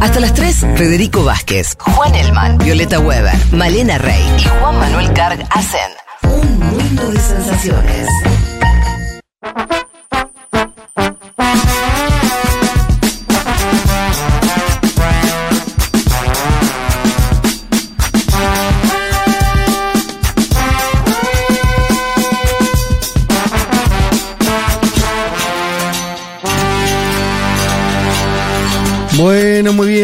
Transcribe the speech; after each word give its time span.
Hasta 0.00 0.20
las 0.20 0.34
3, 0.34 0.66
Federico 0.76 1.24
Vázquez, 1.24 1.76
Juan 1.78 2.14
Elman, 2.14 2.58
Violeta 2.58 2.98
Weber, 2.98 3.34
Malena 3.52 3.98
Rey 3.98 4.22
y 4.38 4.42
Juan 4.42 4.78
Manuel 4.78 5.12
Carg 5.12 5.38
hacen 5.50 5.90
un 6.22 6.58
mundo 6.58 7.10
de 7.10 7.20
sensaciones. 7.20 8.08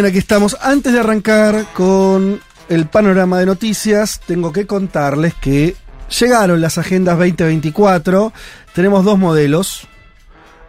Bien, 0.00 0.10
aquí 0.10 0.18
estamos. 0.18 0.56
Antes 0.62 0.92
de 0.92 1.00
arrancar 1.00 1.66
con 1.74 2.40
el 2.68 2.86
panorama 2.86 3.38
de 3.38 3.46
noticias, 3.46 4.20
tengo 4.26 4.52
que 4.52 4.66
contarles 4.66 5.34
que 5.34 5.76
llegaron 6.20 6.60
las 6.60 6.78
agendas 6.78 7.18
2024. 7.18 8.32
Tenemos 8.74 9.04
dos 9.04 9.18
modelos. 9.18 9.86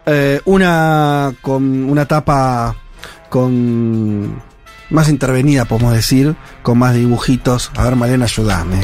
Eh, 0.04 0.40
una 0.44 1.32
con 1.40 1.84
una 1.88 2.06
tapa 2.06 2.76
con 3.30 4.42
más 4.90 5.08
intervenida, 5.08 5.64
podemos 5.64 5.94
decir, 5.94 6.34
con 6.62 6.76
más 6.78 6.94
dibujitos. 6.94 7.70
A 7.76 7.84
ver, 7.84 7.96
Malena, 7.96 8.24
ayúdame. 8.26 8.80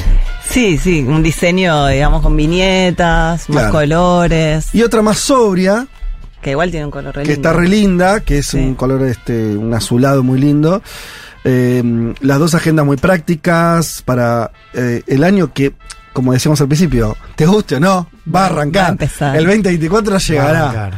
Sí, 0.49 0.79
sí, 0.79 1.01
un 1.07 1.23
diseño, 1.23 1.89
digamos, 1.89 2.23
con 2.23 2.35
viñetas, 2.37 3.49
más 3.51 3.59
Claro. 3.59 3.73
colores, 3.73 4.69
Y 4.73 4.83
otra 4.83 5.03
más 5.03 5.19
sobria, 5.19 5.87
que 6.43 6.51
igual 6.53 6.71
tiene 6.71 6.87
un 6.87 6.91
color 6.93 7.15
re 7.17 7.23
que 7.25 7.29
lindo. 7.33 7.49
está 7.49 7.59
re 7.61 7.69
linda, 7.69 8.21
que 8.21 8.39
es 8.39 8.47
Sí. 8.47 8.59
un 8.59 8.75
color, 8.75 9.03
este, 9.03 9.57
un 9.57 9.73
azulado 9.75 10.23
muy 10.23 10.39
lindo. 10.41 10.83
Eh, 11.45 12.15
las 12.21 12.39
dos 12.39 12.55
agendas 12.55 12.85
muy 12.85 12.97
prácticas 12.97 14.03
para 14.05 14.51
eh, 14.75 15.03
el 15.07 15.25
año 15.25 15.53
que, 15.53 15.73
como 16.13 16.33
decíamos 16.33 16.61
al 16.61 16.69
principio, 16.69 17.17
te 17.37 17.47
guste 17.47 17.77
o 17.77 17.81
no, 17.81 18.09
va 18.33 18.43
a 18.43 18.47
arrancar. 18.47 18.83
Va 18.83 18.89
a 18.89 18.91
empezar. 18.93 19.37
El 19.37 19.45
2024 19.45 20.19
llegará. 20.19 20.91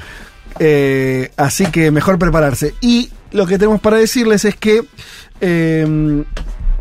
Eh, 0.59 1.31
así 1.37 1.67
que 1.67 1.91
mejor 1.91 2.19
prepararse. 2.19 2.75
Y 2.81 3.11
lo 3.33 3.47
que 3.47 3.59
tenemos 3.59 3.81
para 3.81 3.97
decirles 3.99 4.45
es 4.45 4.57
que 4.57 4.83
eh, 5.41 6.25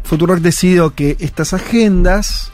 Futurock 0.04 0.40
decidió 0.40 0.94
que 0.96 1.16
estas 1.20 1.54
agendas, 1.54 2.52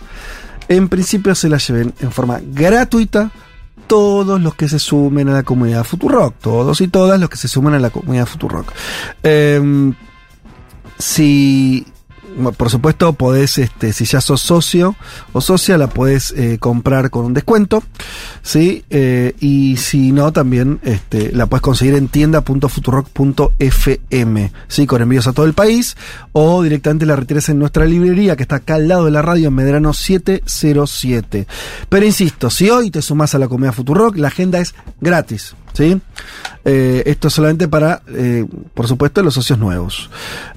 en 0.68 0.90
principio, 0.90 1.34
se 1.36 1.50
las 1.50 1.68
lleven 1.68 1.94
en 2.02 2.12
forma 2.12 2.42
gratuita 2.44 3.32
todos 3.88 4.42
los 4.42 4.56
que 4.56 4.68
se 4.68 4.80
sumen 4.80 5.30
a 5.30 5.34
la 5.34 5.44
comunidad 5.44 5.84
Futurock. 5.84 6.36
Todos 6.40 6.82
y 6.82 6.88
todas 6.88 7.20
los 7.20 7.30
que 7.30 7.38
se 7.38 7.48
sumen 7.48 7.74
a 7.74 7.80
la 7.80 7.90
comunidad 7.90 8.26
Futurock. 8.26 8.72
Eh, 9.24 9.94
si 10.98 11.86
por 12.58 12.70
supuesto 12.70 13.14
podés 13.14 13.58
este 13.58 13.94
si 13.94 14.06
ya 14.06 14.22
sos 14.22 14.42
socio 14.42 14.96
o 15.34 15.42
socia 15.42 15.78
la 15.78 15.88
podés 15.88 16.34
eh, 16.36 16.58
comprar 16.60 17.10
con 17.10 17.26
un 17.26 17.34
descuento 17.34 17.84
sí 18.42 18.84
Eh, 18.90 19.36
y 19.40 19.78
si 19.78 20.12
no 20.12 20.32
también 20.32 20.80
este 20.84 21.32
la 21.32 21.48
puedes 21.48 21.62
conseguir 21.62 21.96
en 21.96 22.08
tienda.futurock.fm 22.08 24.52
sí 24.68 24.86
con 24.86 25.02
envíos 25.02 25.28
a 25.28 25.34
todo 25.34 25.46
el 25.46 25.54
país 25.54 25.98
o 26.32 26.64
directamente 26.64 27.06
la 27.06 27.16
retires 27.16 27.50
en 27.50 27.60
nuestra 27.60 27.86
librería 27.86 28.36
que 28.36 28.44
está 28.44 28.58
acá 28.58 28.76
al 28.76 28.88
lado 28.88 29.06
de 29.06 29.12
la 29.12 29.22
radio 29.22 29.50
en 29.50 29.56
Medrano 29.56 29.94
707 29.94 31.48
pero 31.90 32.06
insisto 32.06 32.50
si 32.50 32.70
hoy 32.70 32.92
te 32.92 33.02
sumás 33.02 33.36
a 33.36 33.40
la 33.40 33.48
comunidad 33.48 33.74
Futurock 33.74 34.18
la 34.18 34.30
agenda 34.30 34.60
es 34.60 34.76
gratis 35.02 35.56
¿sí? 35.76 36.00
Eh, 36.68 37.04
esto 37.06 37.28
es 37.28 37.34
solamente 37.36 37.68
para, 37.68 38.02
eh, 38.08 38.46
por 38.74 38.88
supuesto, 38.88 39.22
los 39.22 39.36
socios 39.36 39.60
nuevos. 39.60 40.10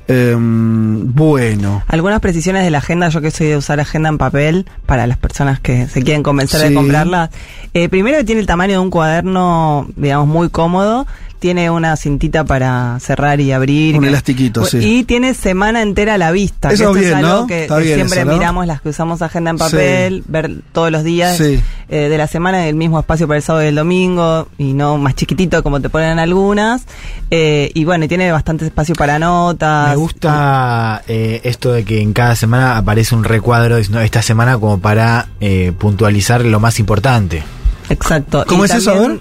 Em, 0.06 1.12
bueno. 1.14 1.82
Algunas 1.86 2.20
precisiones 2.20 2.64
de 2.64 2.70
la 2.70 2.78
agenda, 2.78 3.10
yo 3.10 3.20
que 3.20 3.30
soy 3.30 3.48
de 3.48 3.56
usar 3.58 3.78
agenda 3.80 4.08
en 4.08 4.16
papel 4.16 4.66
para 4.86 5.06
las 5.06 5.18
personas 5.18 5.60
que 5.60 5.86
se 5.86 6.02
quieren 6.02 6.22
convencer 6.22 6.60
Sí. 6.62 6.68
de 6.68 6.74
comprarla. 6.74 7.30
Eh, 7.74 7.88
primero 7.90 8.16
que 8.16 8.24
tiene 8.24 8.40
el 8.40 8.46
tamaño 8.46 8.72
de 8.72 8.78
un 8.78 8.90
cuaderno, 8.90 9.86
digamos, 9.96 10.26
muy 10.28 10.48
cómodo. 10.48 11.06
Tiene 11.38 11.70
una 11.70 11.96
cintita 11.96 12.44
para 12.44 12.98
cerrar 13.00 13.40
y 13.40 13.52
abrir. 13.52 13.96
Un 13.96 14.04
elastiquito, 14.04 14.64
sí. 14.64 14.78
Y 14.78 15.04
tiene 15.04 15.34
semana 15.34 15.82
entera 15.82 16.14
a 16.14 16.18
la 16.18 16.32
vista. 16.32 16.70
Eso 16.72 16.92
que 16.92 17.00
bien, 17.00 17.10
es 17.12 17.16
algo 17.16 17.40
¿no? 17.42 17.46
que, 17.46 17.62
Está 17.62 17.76
que 17.78 17.82
bien 17.84 17.94
siempre 17.96 18.18
eso, 18.20 18.26
¿no? 18.30 18.36
miramos 18.36 18.66
las 18.66 18.80
que 18.80 18.88
usamos 18.88 19.22
agenda 19.22 19.50
en 19.52 19.58
papel, 19.58 20.24
ver 20.26 20.50
todos 20.72 20.90
los 20.90 21.04
días 21.04 21.36
Sí. 21.36 21.60
eh, 21.88 22.08
de 22.08 22.18
la 22.18 22.26
semana 22.26 22.66
el 22.66 22.74
mismo 22.74 22.98
espacio 22.98 23.26
para 23.28 23.36
el 23.38 23.42
sábado 23.44 23.64
y 23.64 23.68
el 23.68 23.74
domingo 23.76 24.48
y 24.58 24.72
no 24.72 24.98
más 24.98 25.14
chiquitito 25.14 25.62
como 25.62 25.80
te 25.80 25.88
ponen 25.88 26.18
algunas. 26.18 26.82
Eh, 27.30 27.70
y 27.74 27.84
bueno, 27.84 28.04
y 28.04 28.08
tiene 28.08 28.32
bastante 28.32 28.64
espacio 28.66 28.94
para 28.96 29.18
notas. 29.18 29.90
Me 29.90 29.96
gusta 29.96 31.02
eh, 31.06 31.40
esto 31.44 31.72
de 31.72 31.84
que 31.84 32.00
en 32.02 32.12
cada 32.12 32.34
semana 32.34 32.76
aparece 32.76 33.14
un 33.14 33.24
recuadro 33.24 33.76
diciendo 33.76 34.00
esta 34.00 34.22
semana 34.22 34.58
como 34.58 34.80
para 34.80 35.28
eh, 35.40 35.72
puntualizar 35.78 36.44
lo 36.44 36.58
más 36.60 36.78
importante. 36.80 37.42
Exacto. 37.90 38.44
¿Cómo 38.46 38.64
Y 38.64 38.66
es 38.66 38.74
eso? 38.74 38.90
A 38.90 38.94
ver. 39.00 39.20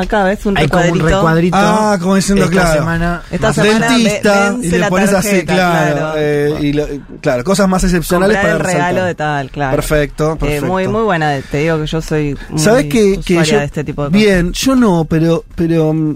Acá 0.00 0.22
ves 0.24 0.46
un 0.46 0.56
Hay 0.56 0.68
como 0.68 0.92
un 0.92 1.00
recuadrito. 1.00 1.56
Ah, 1.58 1.96
como 2.00 2.14
diciendo, 2.14 2.44
esta 2.44 2.52
claro. 2.60 2.78
semana. 2.78 3.22
Esta 3.30 3.52
semana 3.52 3.88
Dentista, 3.90 4.56
y 4.62 4.68
le 4.68 4.88
pones 4.88 5.12
así, 5.12 5.28
tarjeta, 5.28 5.54
claro. 5.54 5.96
claro. 5.96 6.12
eh, 6.18 6.54
y 6.60 6.72
lo- 6.72 6.86
claro, 7.20 7.42
cosas 7.44 7.68
más 7.68 7.82
excepcionales 7.82 8.36
Comprar 8.36 8.56
el 8.56 8.62
para 8.62 8.72
regalo 8.72 8.88
resaltar. 8.88 9.06
de 9.08 9.14
tal, 9.14 9.50
claro. 9.50 9.76
Perfecto, 9.76 10.32
Eh, 10.32 10.36
perfecto. 10.36 10.66
muy, 10.66 10.86
muy 10.88 11.02
buena. 11.02 11.36
Te 11.50 11.58
digo 11.58 11.80
que 11.80 11.86
yo 11.86 12.00
soy 12.00 12.38
muy 12.48 12.60
¿Sabes 12.60 12.84
que, 12.86 13.18
que 13.24 13.44
yo, 13.44 13.58
de 13.58 13.64
este 13.64 13.82
tipo 13.82 14.02
de 14.04 14.08
cosas. 14.10 14.22
bien, 14.22 14.52
yo 14.52 14.76
no, 14.76 15.04
pero, 15.04 15.44
pero 15.56 15.92
mm, 15.92 16.14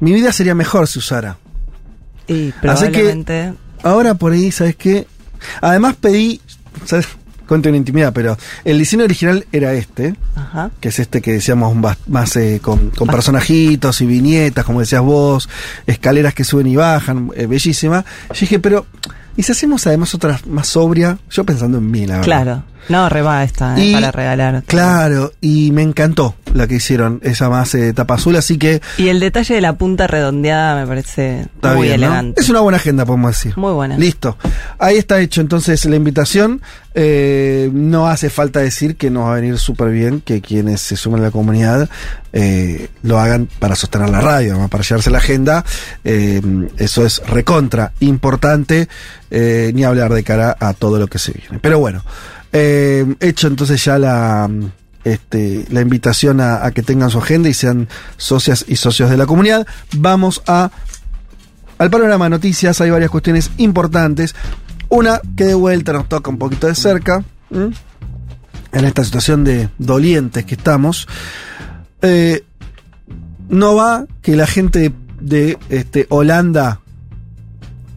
mi 0.00 0.12
vida 0.12 0.30
sería 0.32 0.54
mejor 0.54 0.86
si 0.86 1.00
usara. 1.00 1.36
Y 2.28 2.32
Así 2.48 2.52
que- 2.52 2.58
probablemente... 2.60 3.52
Ahora 3.82 4.14
por 4.14 4.32
ahí, 4.32 4.50
¿sabes 4.52 4.76
qué? 4.76 5.06
Además 5.60 5.94
pedí, 6.00 6.40
¿sabes? 6.84 7.06
Cuento 7.48 7.70
una 7.70 7.78
intimidad, 7.78 8.12
pero 8.12 8.36
el 8.64 8.78
diseño 8.78 9.04
original 9.04 9.46
era 9.50 9.72
este, 9.72 10.14
Ajá. 10.36 10.70
que 10.80 10.90
es 10.90 10.98
este 10.98 11.22
que 11.22 11.32
decíamos 11.32 11.74
más 12.06 12.36
eh, 12.36 12.60
con, 12.62 12.90
con 12.90 13.08
personajitos 13.08 14.00
y 14.02 14.06
viñetas, 14.06 14.66
como 14.66 14.80
decías 14.80 15.00
vos, 15.02 15.48
escaleras 15.86 16.34
que 16.34 16.44
suben 16.44 16.66
y 16.66 16.76
bajan, 16.76 17.30
eh, 17.34 17.46
bellísima. 17.46 18.04
Yo 18.28 18.40
dije, 18.40 18.58
pero, 18.58 18.86
¿y 19.34 19.42
si 19.42 19.52
hacemos 19.52 19.86
además 19.86 20.14
otra 20.14 20.38
más 20.46 20.68
sobria? 20.68 21.18
Yo 21.30 21.44
pensando 21.44 21.78
en 21.78 21.90
mí, 21.90 22.06
la 22.06 22.18
verdad. 22.18 22.24
Claro. 22.24 22.64
No, 22.88 23.08
reba 23.08 23.42
esta 23.44 23.76
eh, 23.78 23.86
Y- 23.86 23.92
para 23.92 24.10
regalar. 24.12 24.62
Claro, 24.66 25.32
y 25.40 25.70
me 25.72 25.82
encantó 25.82 26.34
la 26.54 26.66
que 26.66 26.76
hicieron, 26.76 27.20
esa 27.22 27.48
más 27.50 27.74
eh, 27.74 27.92
tapa 27.92 28.14
azul, 28.14 28.36
así 28.36 28.56
que 28.58 28.80
Y 28.96 29.08
el 29.08 29.20
detalle 29.20 29.54
de 29.54 29.60
la 29.60 29.74
punta 29.76 30.06
redondeada 30.06 30.80
me 30.80 30.86
parece 30.86 31.40
está 31.42 31.74
muy 31.74 31.88
bien, 31.88 32.00
¿no? 32.00 32.06
elegante. 32.06 32.40
Es 32.40 32.48
una 32.48 32.60
buena 32.60 32.76
agenda, 32.78 33.04
podemos 33.04 33.30
decir. 33.32 33.56
Muy 33.56 33.72
buena. 33.72 33.98
Listo. 33.98 34.36
Ahí 34.78 34.96
está 34.96 35.20
hecho 35.20 35.40
entonces 35.40 35.84
la 35.84 35.96
invitación. 35.96 36.62
Eh, 37.00 37.70
no 37.72 38.08
hace 38.08 38.28
falta 38.28 38.58
decir 38.60 38.96
que 38.96 39.08
nos 39.10 39.24
va 39.26 39.32
a 39.32 39.34
venir 39.36 39.56
súper 39.58 39.90
bien 39.90 40.20
que 40.20 40.40
quienes 40.40 40.80
se 40.80 40.96
sumen 40.96 41.20
a 41.20 41.24
la 41.24 41.30
comunidad 41.30 41.88
eh, 42.32 42.88
lo 43.02 43.20
hagan 43.20 43.48
para 43.60 43.76
sostener 43.76 44.08
la 44.08 44.20
radio, 44.20 44.56
¿no? 44.58 44.68
para 44.68 44.82
llevarse 44.82 45.10
la 45.10 45.18
agenda. 45.18 45.64
Eh, 46.02 46.40
eso 46.78 47.06
es 47.06 47.22
recontra 47.26 47.92
importante, 48.00 48.88
ni 49.30 49.84
hablar 49.84 50.12
de 50.12 50.24
cara 50.24 50.56
a 50.58 50.72
todo 50.72 50.98
lo 50.98 51.06
que 51.06 51.18
se 51.18 51.32
viene. 51.32 51.58
Pero 51.60 51.78
bueno, 51.78 52.02
eh, 52.52 53.06
hecho 53.20 53.46
entonces 53.48 53.84
ya 53.84 53.98
la... 53.98 54.50
Este, 55.04 55.64
la 55.70 55.80
invitación 55.80 56.38
a, 56.40 56.70
que 56.72 56.82
tengan 56.82 57.08
su 57.08 57.18
agenda 57.18 57.48
y 57.48 57.54
sean 57.54 57.88
socias 58.18 58.66
y 58.68 58.76
socios 58.76 59.08
de 59.08 59.16
la 59.16 59.24
comunidad. 59.24 59.66
Vamos 59.92 60.42
a 60.46 60.70
al 61.78 61.90
panorama 61.90 62.26
de 62.26 62.30
noticias 62.30 62.80
hay 62.80 62.90
varias 62.90 63.10
cuestiones 63.10 63.50
importantes. 63.56 64.34
Una 64.88 65.20
que 65.36 65.44
de 65.44 65.54
vuelta 65.54 65.92
nos 65.92 66.08
toca 66.08 66.28
un 66.28 66.38
poquito 66.38 66.66
de 66.66 66.74
cerca. 66.74 67.24
En 67.50 68.84
esta 68.84 69.04
situación 69.04 69.44
de 69.44 69.68
dolientes 69.78 70.44
que 70.44 70.56
estamos. 70.56 71.06
Eh, 72.02 72.44
no 73.48 73.76
va 73.76 74.06
que 74.22 74.36
la 74.36 74.46
gente 74.46 74.92
de 75.20 75.58
este, 75.68 76.06
Holanda, 76.10 76.80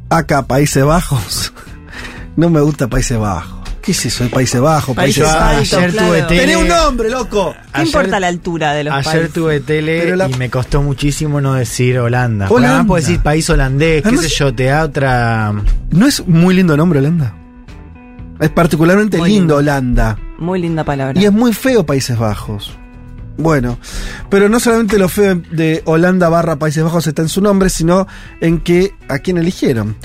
acá, 0.10 0.48
Países 0.48 0.86
Bajos. 0.86 1.54
no 2.36 2.50
me 2.50 2.62
gusta 2.62 2.88
Países 2.88 3.18
Bajos. 3.18 3.61
¿Qué 3.82 3.92
es 3.94 4.06
eso 4.06 4.30
Países 4.30 4.62
Bajos? 4.62 4.96
Países 4.96 5.24
Países 5.24 5.40
Bajos. 5.40 5.74
Ayer 5.74 5.92
claro. 5.92 6.08
tuve 6.10 6.22
tele. 6.24 6.42
Tenés 6.42 6.56
un 6.58 6.68
nombre, 6.68 7.10
loco. 7.10 7.54
¿Qué 7.54 7.60
Ayer- 7.74 7.86
importa 7.88 8.20
la 8.20 8.28
altura 8.28 8.74
de 8.74 8.84
los 8.84 8.94
Ayer 8.94 9.04
países? 9.06 9.34
tuve 9.34 9.60
tele 9.62 10.16
la- 10.16 10.30
y 10.30 10.34
me 10.36 10.50
costó 10.50 10.82
muchísimo 10.84 11.42
no 11.42 11.54
decir 11.56 11.98
Holanda. 12.00 12.48
Holanda. 12.50 12.86
Puedo 12.86 13.02
decir 13.04 13.20
país 13.22 13.50
holandés, 13.50 14.04
qué 14.04 14.18
sé 14.18 14.30
yo, 14.30 14.54
te 14.54 14.66
da 14.66 14.84
otra. 14.84 15.54
¿No 15.90 16.06
es 16.08 16.28
muy 16.28 16.54
lindo 16.56 16.78
nombre 16.78 17.00
Holanda? 17.00 17.36
Es 18.40 18.50
particularmente 18.50 19.18
Muy 19.18 19.30
lindo 19.30 19.56
lindo. 19.56 19.56
Holanda. 19.58 20.18
Muy 20.40 20.60
linda 20.62 20.84
palabra. 20.84 21.20
Y 21.20 21.26
es 21.26 21.32
muy 21.32 21.54
feo 21.54 21.86
Países 21.86 22.18
Bajos. 22.18 22.78
Bueno, 23.38 23.80
pero 24.30 24.50
no 24.50 24.60
solamente 24.60 25.00
lo 25.00 25.10
feo 25.10 25.42
de 25.52 25.82
Holanda 25.86 26.30
barra 26.30 26.58
Países 26.58 26.84
Bajos 26.84 27.08
está 27.08 27.22
en 27.24 27.30
su 27.30 27.42
nombre, 27.42 27.70
sino 27.70 28.08
en 28.42 28.60
que 28.60 28.94
a 29.08 29.18
quién 29.20 29.38
eligieron. 29.38 29.96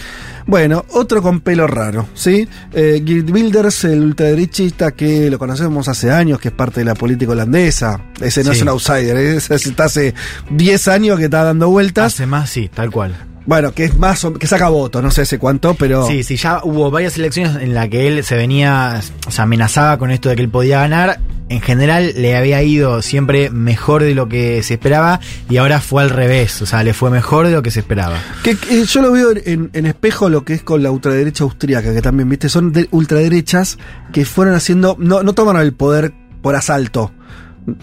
Bueno, 0.46 0.84
otro 0.90 1.22
con 1.22 1.40
pelo 1.40 1.66
raro, 1.66 2.08
¿sí? 2.14 2.46
Eh, 2.72 3.02
Geert 3.04 3.28
Wilders, 3.30 3.84
el 3.84 4.00
ultraderechista 4.04 4.92
que 4.92 5.28
lo 5.28 5.38
conocemos 5.40 5.88
hace 5.88 6.12
años, 6.12 6.38
que 6.38 6.48
es 6.48 6.54
parte 6.54 6.80
de 6.80 6.84
la 6.84 6.94
política 6.94 7.32
holandesa. 7.32 8.00
Ese 8.20 8.44
no 8.44 8.52
Sí. 8.52 8.58
es 8.58 8.62
un 8.62 8.68
outsider, 8.68 9.16
ese 9.36 9.54
está 9.56 9.84
hace 9.86 10.14
10 10.50 10.86
años 10.88 11.18
que 11.18 11.24
está 11.24 11.42
dando 11.42 11.68
vueltas. 11.68 12.14
Hace 12.14 12.26
más, 12.26 12.48
sí, 12.48 12.70
tal 12.72 12.92
cual. 12.92 13.16
Bueno, 13.46 13.72
que 13.72 13.84
es 13.84 13.96
más 13.96 14.24
o- 14.24 14.34
que 14.34 14.46
saca 14.46 14.68
votos, 14.68 15.02
no 15.02 15.10
sé 15.10 15.22
hace 15.22 15.38
cuánto, 15.38 15.74
pero 15.74 16.06
Sí, 16.06 16.22
sí, 16.24 16.36
ya 16.36 16.60
hubo 16.64 16.90
varias 16.90 17.16
elecciones 17.16 17.62
en 17.62 17.74
las 17.74 17.88
que 17.88 18.08
él 18.08 18.24
se 18.24 18.34
venía, 18.36 19.00
se 19.28 19.40
amenazaba 19.42 19.98
con 19.98 20.10
esto 20.10 20.28
de 20.28 20.36
que 20.36 20.42
él 20.42 20.48
podía 20.50 20.80
ganar. 20.80 21.20
En 21.48 21.60
general 21.60 22.12
le 22.16 22.36
había 22.36 22.60
ido 22.64 23.02
siempre 23.02 23.50
mejor 23.50 24.02
de 24.02 24.16
lo 24.16 24.28
que 24.28 24.64
se 24.64 24.74
esperaba 24.74 25.20
y 25.48 25.58
ahora 25.58 25.80
fue 25.80 26.02
al 26.02 26.10
revés, 26.10 26.60
o 26.60 26.66
sea, 26.66 26.82
le 26.82 26.92
fue 26.92 27.08
mejor 27.08 27.46
de 27.46 27.52
lo 27.52 27.62
que 27.62 27.70
se 27.70 27.78
esperaba. 27.80 28.18
que, 28.42 28.56
que 28.56 28.84
yo 28.84 29.00
lo 29.00 29.12
veo 29.12 29.28
en, 29.44 29.70
en 29.72 29.86
espejo 29.86 30.28
lo 30.28 30.44
que 30.44 30.54
es 30.54 30.62
con 30.64 30.82
la 30.82 30.90
ultraderecha 30.90 31.44
austríaca, 31.44 31.94
que 31.94 32.02
también, 32.02 32.28
viste, 32.28 32.48
son 32.48 32.72
de- 32.72 32.88
ultraderechas 32.90 33.78
que 34.12 34.24
fueron 34.24 34.56
haciendo, 34.56 34.96
no, 34.98 35.22
no 35.22 35.34
tomaron 35.34 35.62
el 35.62 35.72
poder 35.72 36.12
por 36.42 36.56
asalto. 36.56 37.12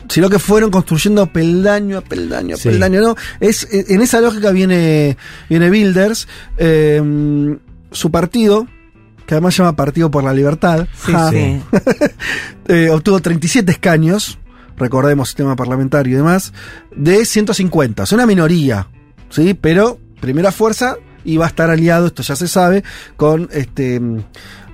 Sino 0.07 0.30
que 0.30 0.39
fueron 0.39 0.71
construyendo 0.71 1.25
peldaño 1.27 1.97
a 1.97 2.01
peldaño 2.01 2.56
a 2.56 2.57
Sí. 2.57 2.69
peldaño, 2.69 3.01
¿no? 3.01 3.15
Es, 3.39 3.68
en 3.71 4.01
esa 4.01 4.21
lógica 4.21 4.51
viene, 4.51 5.18
viene 5.50 5.69
Builders, 5.69 6.27
eh, 6.57 7.01
su 7.91 8.09
partido, 8.12 8.68
que 9.25 9.35
además 9.35 9.56
se 9.56 9.63
llama 9.63 9.75
Partido 9.75 10.09
por 10.12 10.24
la 10.24 10.33
Libertad, 10.33 10.88
Sí, 11.06 11.12
ja, 11.12 11.30
sí. 11.30 11.62
eh, 12.68 12.89
obtuvo 12.89 13.19
37 13.21 13.71
escaños, 13.71 14.38
recordemos 14.77 15.30
sistema 15.30 15.56
parlamentario 15.56 16.13
y 16.13 16.18
demás, 16.18 16.53
de 16.95 17.25
150, 17.25 18.03
es 18.03 18.12
una 18.12 18.25
minoría, 18.25 18.88
¿sí? 19.29 19.53
Pero 19.53 20.00
primera 20.19 20.51
fuerza 20.51 20.97
y 21.25 21.38
va 21.38 21.45
a 21.45 21.50
estar 21.50 21.69
aliado, 21.69 22.07
esto 22.07 22.21
ya 22.24 22.36
se 22.36 22.47
sabe, 22.47 22.83
con 23.15 23.50
este 23.51 24.01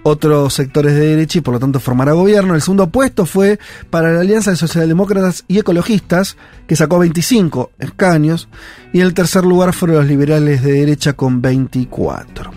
otros 0.04 0.54
sectores 0.54 0.94
de 0.94 1.08
derecha 1.08 1.40
y 1.40 1.42
por 1.42 1.54
lo 1.54 1.60
tanto 1.60 1.80
formará 1.80 2.14
gobierno. 2.14 2.56
El 2.56 2.62
segundo 2.62 2.90
puesto 2.90 3.26
fue 3.26 3.60
para 3.90 4.12
la 4.14 4.22
Alianza 4.22 4.52
de 4.52 4.58
Socialdemócratas 4.58 5.44
y 5.48 5.60
Ecologistas, 5.60 6.38
que 6.68 6.76
sacó 6.76 7.00
25 7.00 7.72
escaños, 7.80 8.48
y 8.94 9.02
el 9.02 9.14
tercer 9.14 9.44
lugar 9.44 9.74
fueron 9.74 9.98
los 9.98 10.08
liberales 10.08 10.64
de 10.64 10.74
derecha 10.74 11.14
con 11.14 11.42
24. 11.42 12.52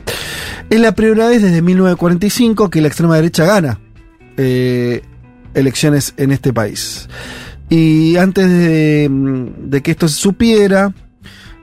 Es 0.70 0.80
la 0.80 0.92
primera 0.92 1.28
vez 1.28 1.42
desde 1.42 1.62
1945 1.62 2.70
que 2.70 2.80
la 2.80 2.88
extrema 2.88 3.16
derecha 3.16 3.44
gana 3.44 3.78
eh, 4.36 5.02
elecciones 5.54 6.14
en 6.16 6.32
este 6.32 6.52
país. 6.52 7.08
Y 7.68 8.16
antes 8.16 8.48
de, 8.48 9.08
mm, 9.10 9.70
que 9.82 9.90
esto 9.90 10.08
se 10.08 10.16
supiera, 10.16 10.92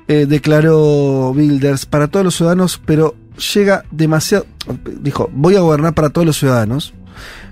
eh, 0.08 0.26
declaró 0.28 1.34
Bilders 1.36 1.86
para 1.86 2.08
todos 2.08 2.26
los 2.26 2.36
ciudadanos, 2.36 2.82
pero 2.84 3.16
llega 3.40 3.84
demasiado. 3.92 4.46
Dijo, 5.02 5.30
voy 5.34 5.56
a 5.56 5.62
gobernar 5.62 5.94
para 5.94 6.10
todos 6.10 6.28
los 6.28 6.38
ciudadanos, 6.38 6.94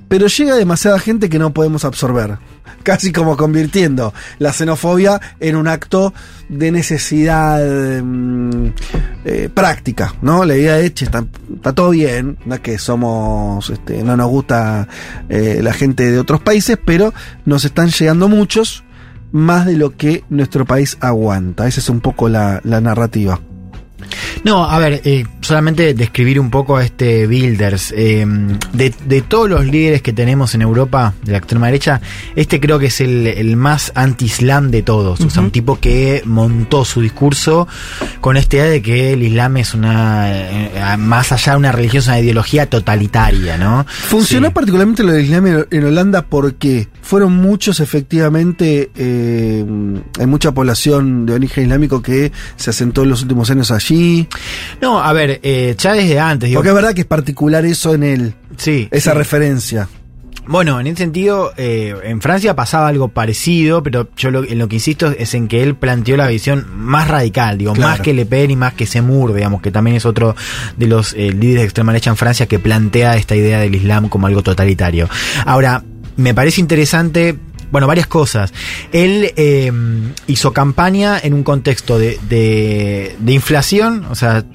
pero 0.07 0.27
llega 0.27 0.55
demasiada 0.55 0.99
gente 0.99 1.29
que 1.29 1.39
no 1.39 1.53
podemos 1.53 1.85
absorber. 1.85 2.37
Casi 2.83 3.11
como 3.11 3.35
convirtiendo 3.35 4.13
la 4.39 4.53
xenofobia 4.53 5.19
en 5.39 5.55
un 5.55 5.67
acto 5.67 6.13
de 6.47 6.71
necesidad 6.71 7.59
mm, 8.01 8.67
eh, 9.25 9.49
práctica, 9.53 10.13
¿no? 10.21 10.45
La 10.45 10.55
idea 10.55 10.79
es, 10.79 10.93
che, 10.93 11.05
está, 11.05 11.25
está 11.53 11.73
todo 11.73 11.89
bien, 11.89 12.37
no 12.45 12.55
es 12.55 12.61
que 12.61 12.77
somos, 12.77 13.69
este, 13.69 14.03
no 14.03 14.15
nos 14.15 14.29
gusta 14.29 14.87
eh, 15.27 15.59
la 15.61 15.73
gente 15.73 16.09
de 16.09 16.19
otros 16.19 16.39
países, 16.41 16.77
pero 16.83 17.13
nos 17.45 17.65
están 17.65 17.89
llegando 17.89 18.29
muchos, 18.29 18.85
más 19.33 19.65
de 19.65 19.75
lo 19.75 19.97
que 19.97 20.23
nuestro 20.29 20.65
país 20.65 20.97
aguanta. 21.01 21.67
Esa 21.67 21.81
es 21.81 21.89
un 21.89 21.99
poco 21.99 22.29
la, 22.29 22.61
la 22.63 22.79
narrativa. 22.79 23.41
No, 24.43 24.63
a 24.63 24.79
ver, 24.79 25.01
eh, 25.03 25.25
solamente 25.47 25.93
describir 25.93 26.39
un 26.39 26.49
poco 26.51 26.77
a 26.77 26.83
este 26.83 27.25
Builders. 27.27 27.93
eh, 27.95 28.25
de, 28.73 28.93
de 29.05 29.21
todos 29.21 29.49
los 29.49 29.65
líderes 29.65 30.01
que 30.01 30.13
tenemos 30.13 30.53
en 30.55 30.61
Europa, 30.61 31.13
de 31.23 31.31
la 31.31 31.37
extrema 31.39 31.67
derecha, 31.67 32.01
este 32.35 32.59
creo 32.59 32.77
que 32.79 32.87
es 32.87 33.01
el, 33.01 33.25
el 33.27 33.55
más 33.57 33.91
anti-islam 33.95 34.69
de 34.71 34.83
todos. 34.83 35.21
O 35.21 35.29
sea, 35.29 35.41
un 35.41 35.51
tipo 35.51 35.79
que 35.79 36.21
montó 36.25 36.85
su 36.85 37.01
discurso 37.01 37.67
con 38.21 38.37
esta 38.37 38.57
idea 38.57 38.65
de 38.65 38.81
que 38.81 39.13
el 39.13 39.23
islam 39.23 39.57
es 39.57 39.73
una, 39.73 40.27
eh, 40.31 40.97
más 40.97 41.31
allá 41.31 41.53
de 41.53 41.57
una 41.57 41.71
religión, 41.71 42.01
es 42.01 42.07
una 42.07 42.19
ideología 42.19 42.69
totalitaria, 42.69 43.57
¿no? 43.57 43.85
Funcionó 43.87 44.47
Sí. 44.47 44.53
particularmente 44.53 45.03
lo 45.03 45.11
del 45.13 45.25
Islam 45.25 45.47
en- 45.47 45.67
en 45.71 45.83
Holanda 45.85 46.21
porque 46.23 46.87
fueron 47.01 47.33
muchos, 47.37 47.79
efectivamente, 47.79 48.89
eh, 48.95 49.65
hay 50.19 50.25
mucha 50.25 50.51
población 50.51 51.25
de 51.25 51.33
origen 51.33 51.63
islámico 51.65 52.01
que 52.01 52.31
se 52.55 52.69
asentó 52.71 53.03
en 53.03 53.09
los 53.09 53.21
últimos 53.21 53.49
años 53.49 53.71
allí. 53.71 54.27
No, 54.81 54.99
a 55.01 55.13
ver, 55.13 55.36
eh, 55.43 55.75
ya 55.77 55.93
desde 55.93 56.19
antes, 56.19 56.49
digo, 56.49 56.59
Porque 56.59 56.69
es 56.69 56.75
verdad 56.75 56.93
que 56.93 57.01
es 57.01 57.07
particular 57.07 57.65
eso 57.65 57.93
en 57.93 58.03
él, 58.03 58.33
sí, 58.57 58.87
esa 58.91 59.11
sí. 59.11 59.17
referencia. 59.17 59.87
Bueno, 60.49 60.79
en 60.79 60.87
ese 60.87 60.99
sentido, 60.99 61.51
eh, 61.57 61.93
en 62.03 62.21
Francia 62.21 62.55
pasaba 62.55 62.87
algo 62.87 63.09
parecido, 63.09 63.83
pero 63.83 64.07
yo 64.15 64.31
lo, 64.31 64.45
en 64.45 64.57
lo 64.59 64.69
que 64.69 64.75
insisto 64.75 65.11
es 65.11 65.33
en 65.33 65.49
que 65.49 65.61
él 65.61 65.75
planteó 65.75 66.15
la 66.15 66.27
visión 66.27 66.65
más 66.73 67.09
radical, 67.09 67.57
digo, 67.57 67.73
Claro. 67.73 67.89
más 67.91 67.99
que 67.99 68.13
Le 68.13 68.25
Pen 68.25 68.51
y 68.51 68.55
más 68.55 68.73
que 68.73 68.85
Zemmour, 68.85 69.33
digamos, 69.33 69.61
que 69.61 69.71
también 69.71 69.97
es 69.97 70.05
otro 70.05 70.37
de 70.77 70.87
los 70.87 71.13
eh, 71.13 71.33
líderes 71.33 71.61
de 71.61 71.63
extrema 71.65 71.91
derecha 71.91 72.11
en 72.11 72.15
Francia 72.15 72.45
que 72.45 72.59
plantea 72.59 73.17
esta 73.17 73.35
idea 73.35 73.59
del 73.59 73.75
Islam 73.75 74.07
como 74.07 74.27
algo 74.27 74.41
totalitario. 74.41 75.09
Ahora, 75.45 75.83
me 76.15 76.33
parece 76.33 76.61
interesante. 76.61 77.37
Bueno, 77.71 77.85
varias 77.87 78.07
cosas. 78.07 78.53
Él 78.91 79.33
eh, 79.35 79.71
hizo 80.27 80.53
campaña 80.53 81.19
en 81.21 81.33
un 81.33 81.43
contexto 81.43 81.99
de, 81.99 82.17
de, 82.29 83.15
de 83.19 83.33
inflación, 83.33 84.05
o 84.09 84.15
sea, 84.15 84.45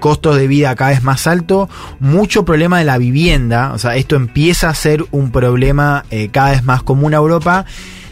costos 0.00 0.36
de 0.36 0.48
vida 0.48 0.74
cada 0.74 0.90
vez 0.90 1.02
más 1.02 1.26
alto, 1.26 1.68
mucho 2.00 2.44
problema 2.44 2.78
de 2.78 2.84
la 2.84 2.98
vivienda, 2.98 3.72
o 3.72 3.78
sea, 3.78 3.96
esto 3.96 4.16
empieza 4.16 4.68
a 4.68 4.74
ser 4.74 5.04
un 5.12 5.30
problema 5.30 6.04
eh, 6.10 6.28
cada 6.32 6.50
vez 6.50 6.64
más 6.64 6.82
común 6.82 7.14
a 7.14 7.18
Europa. 7.18 7.66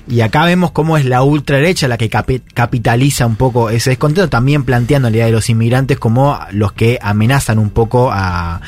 Y 0.07 0.21
acá 0.21 0.45
vemos 0.45 0.71
cómo 0.71 0.99
es 0.99 1.07
la 1.07 1.23
ultraderecha 1.23 1.89
la 1.89 1.97
que 1.97 2.11
capi- 2.11 2.43
capitaliza 2.53 3.25
un 3.25 3.37
poco 3.37 3.71
ese 3.71 3.89
descontento, 3.89 4.29
también 4.29 4.63
planteando 4.65 5.09
la 5.09 5.17
idea 5.17 5.27
de 5.27 5.33
los 5.33 5.49
inmigrantes 5.49 5.99
como 5.99 6.39
los 6.53 6.73
que 6.73 6.99
amenazan 7.01 7.59
un 7.59 7.71
poco 7.71 8.11
a... 8.13 8.61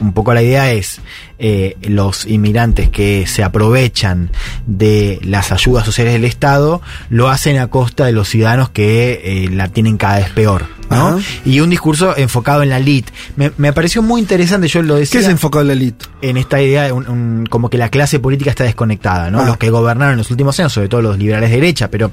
Un 0.00 0.14
poco 0.14 0.32
la 0.32 0.42
idea 0.42 0.72
es 0.72 1.00
eh, 1.40 1.76
los 1.82 2.26
inmigrantes 2.26 2.88
que 2.90 3.26
se 3.26 3.42
aprovechan 3.42 4.30
de 4.66 5.18
las 5.24 5.52
ayudas 5.52 5.84
sociales 5.84 6.12
del 6.12 6.24
Estado 6.24 6.80
lo 7.08 7.28
hacen 7.28 7.58
a 7.58 7.68
costa 7.68 8.04
de 8.06 8.12
los 8.12 8.28
ciudadanos 8.28 8.70
que 8.70 9.20
eh, 9.24 9.48
la 9.50 9.68
tienen 9.68 9.96
cada 9.96 10.18
vez 10.18 10.30
peor. 10.30 10.66
¿no? 10.90 11.06
Ajá. 11.06 11.18
Y 11.44 11.60
un 11.60 11.70
discurso 11.70 12.16
enfocado 12.16 12.64
en 12.64 12.68
la 12.70 12.78
elite. 12.78 13.12
Me, 13.36 13.52
me 13.58 13.72
pareció 13.72 14.02
muy 14.02 14.20
interesante, 14.20 14.66
yo 14.66 14.82
lo 14.82 14.94
¿Qué 14.94 15.00
decía 15.00 15.20
es 15.20 15.28
enfocado 15.28 15.62
en 15.62 15.66
la 15.68 15.72
elite? 15.74 16.04
en 16.20 16.36
esta 16.36 16.60
idea 16.60 16.82
de 16.82 16.90
un- 16.92 17.08
un- 17.08 17.46
como 17.48 17.70
que 17.70 17.78
la 17.78 17.90
clase 17.90 18.18
política 18.18 18.50
está 18.50 18.64
desconectada, 18.64 19.30
¿no? 19.30 19.40
Ah. 19.40 19.44
Los 19.46 19.56
que 19.56 19.70
gobernaron 19.70 20.12
en 20.14 20.18
los 20.18 20.30
últimos 20.32 20.58
años, 20.58 20.72
sobre 20.72 20.88
todo 20.88 21.00
los 21.00 21.16
liberales 21.16 21.50
de 21.50 21.56
derecha, 21.56 21.88
pero 21.92 22.10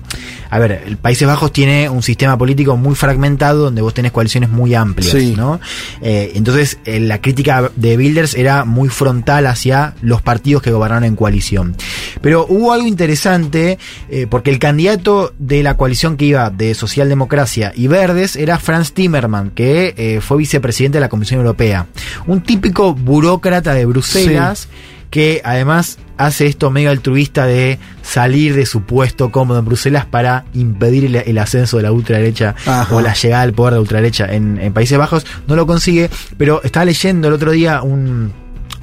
a 0.51 0.59
ver, 0.59 0.83
el 0.85 0.97
Países 0.97 1.27
Bajos 1.27 1.51
tiene 1.51 1.89
un 1.89 2.03
sistema 2.03 2.37
político 2.37 2.77
muy 2.77 2.93
fragmentado 2.95 3.63
donde 3.63 3.81
vos 3.81 3.95
tenés 3.95 4.11
coaliciones 4.11 4.49
muy 4.51 4.75
amplias, 4.75 5.11
Sí. 5.11 5.33
¿no? 5.35 5.59
Eh, 6.03 6.33
entonces, 6.35 6.77
eh, 6.85 6.99
la 6.99 7.19
crítica 7.19 7.71
de 7.75 7.97
Bilders 7.97 8.35
era 8.35 8.63
muy 8.63 8.89
frontal 8.89 9.16
hacia 9.25 9.93
los 10.01 10.21
partidos 10.21 10.61
que 10.61 10.71
gobernaron 10.71 11.03
en 11.03 11.15
coalición. 11.15 11.75
Pero 12.21 12.45
hubo 12.47 12.73
algo 12.73 12.87
interesante, 12.87 13.77
eh, 14.09 14.27
porque 14.29 14.49
el 14.49 14.59
candidato 14.59 15.33
de 15.39 15.63
la 15.63 15.77
coalición 15.77 16.17
que 16.17 16.25
iba 16.25 16.49
de 16.49 16.73
Socialdemocracia 16.73 17.71
y 17.75 17.87
Verdes 17.87 18.35
era 18.35 18.59
Franz 18.59 18.93
Timmerman, 18.93 19.51
que 19.51 19.93
eh, 19.97 20.21
fue 20.21 20.37
vicepresidente 20.37 20.97
de 20.97 21.01
la 21.01 21.09
Comisión 21.09 21.39
Europea. 21.39 21.87
Un 22.25 22.41
típico 22.41 22.93
burócrata 22.93 23.73
de 23.73 23.85
Bruselas 23.85 24.67
que 25.09 25.41
además 25.43 25.99
hace 26.17 26.47
esto 26.47 26.71
medio 26.71 26.89
altruista 26.89 27.45
de 27.45 27.79
salir 28.01 28.55
de 28.55 28.65
su 28.65 28.81
puesto 28.81 29.31
cómodo 29.31 29.59
en 29.59 29.65
Bruselas 29.65 30.05
para 30.05 30.45
impedir 30.53 31.05
el, 31.05 31.15
el 31.15 31.37
ascenso 31.37 31.77
de 31.77 31.83
la 31.83 31.91
ultraderecha 31.91 32.55
Ajá. 32.65 32.95
o 32.95 33.01
la 33.01 33.13
llegada 33.13 33.43
al 33.43 33.53
poder 33.53 33.73
de 33.73 33.77
la 33.77 33.81
ultraderecha 33.81 34.25
en, 34.25 34.59
en 34.59 34.73
Países 34.73 34.97
Bajos. 34.97 35.25
No 35.47 35.55
lo 35.55 35.67
consigue, 35.67 36.09
pero 36.37 36.61
estaba 36.63 36.85
leyendo 36.85 37.27
el 37.27 37.33
otro 37.33 37.51
día 37.51 37.81
un 37.81 38.33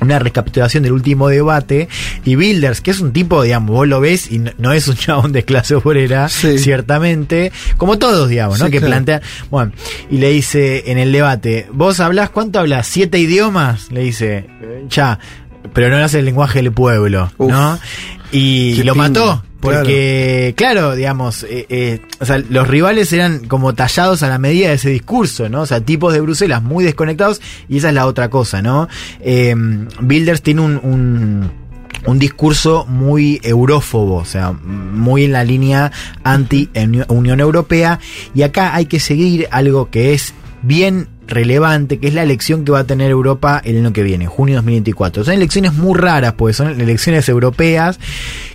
una 0.01 0.19
recapitulación 0.19 0.83
del 0.83 0.93
último 0.93 1.29
debate 1.29 1.89
y 2.25 2.37
Bilders, 2.37 2.81
que 2.81 2.91
es 2.91 3.01
un 3.01 3.13
tipo, 3.13 3.43
digamos, 3.43 3.71
vos 3.71 3.89
lo 3.89 4.01
ves 4.01 4.31
y 4.31 4.39
no, 4.39 4.51
no 4.59 4.73
es 4.73 4.89
un 4.89 4.97
chabón 4.97 5.33
de 5.33 5.45
clase 5.45 5.75
obrera, 5.75 6.29
Sí. 6.29 6.59
ciertamente, 6.59 7.53
como 7.77 7.99
todos, 7.99 8.29
digamos, 8.29 8.59
¿no? 8.59 8.67
Sí, 8.67 8.71
que 8.73 8.79
claro. 8.79 8.91
plantean, 8.93 9.23
bueno, 9.51 9.73
y 10.11 10.19
le 10.19 10.31
dice 10.31 10.91
en 10.91 10.99
el 10.99 11.13
debate, 11.13 11.67
¿vos 11.73 12.01
hablás 12.01 12.31
cuánto 12.31 12.59
hablas? 12.59 12.87
¿Siete 12.87 13.19
idiomas? 13.19 13.91
Le 13.93 14.01
dice, 14.01 14.47
ya, 14.89 15.19
pero 15.73 15.89
no 15.89 15.97
hablas 15.97 16.15
el 16.15 16.25
lenguaje 16.25 16.61
del 16.63 16.73
pueblo, 16.73 17.31
Uf. 17.39 17.51
¿no? 17.51 17.79
Y 18.33 18.83
lo 18.83 18.95
mató. 18.95 19.45
Porque, 19.65 20.55
claro, 20.57 20.95
digamos, 20.95 21.43
eh, 21.45 21.67
eh, 21.71 22.01
o 22.21 22.27
sea, 22.27 22.39
los 22.51 22.69
rivales 22.69 23.13
eran 23.13 23.47
como 23.47 23.75
tallados 23.75 24.23
a 24.23 24.29
la 24.29 24.39
medida 24.39 24.69
de 24.69 24.75
ese 24.75 24.91
discurso, 24.91 25.49
¿no? 25.49 25.63
O 25.63 25.67
sea, 25.67 25.81
tipos 25.81 26.13
de 26.13 26.21
Bruselas 26.21 26.63
muy 26.63 26.85
desconectados 26.85 27.41
y 27.69 27.79
esa 27.79 27.89
es 27.89 27.95
la 27.95 28.07
otra 28.07 28.29
cosa, 28.29 28.61
¿no? 28.61 28.89
Eh, 29.21 29.55
Bilders 30.01 30.43
tiene 30.43 30.61
un, 30.61 30.81
un, 30.83 31.51
un 32.07 32.19
discurso 32.19 32.85
muy 32.87 33.41
eurófobo, 33.43 34.17
o 34.17 34.25
sea, 34.25 34.53
muy 34.53 35.25
en 35.25 35.33
la 35.33 35.45
línea 35.45 35.93
anti-Unión 36.23 37.41
Europea 37.41 37.99
y 38.35 38.43
acá 38.43 38.75
hay 38.75 38.87
que 38.87 39.01
seguir 39.01 39.49
algo 39.51 39.91
que 39.91 40.13
es 40.13 40.35
bien 40.63 41.09
relevante, 41.27 41.99
que 41.99 42.09
es 42.09 42.15
la 42.15 42.23
elección 42.23 42.65
que 42.65 42.73
va 42.73 42.81
a 42.81 42.85
tener 42.85 43.11
Europa 43.11 43.61
el 43.65 43.79
año 43.79 43.93
que 43.93 44.03
viene, 44.03 44.27
junio 44.27 44.57
2024. 44.57 45.25
Son 45.25 45.35
elecciones 45.35 45.75
muy 45.75 45.99
raras, 45.99 46.35
porque 46.35 46.55
son 46.55 46.81
elecciones 46.81 47.29
europeas, 47.29 47.99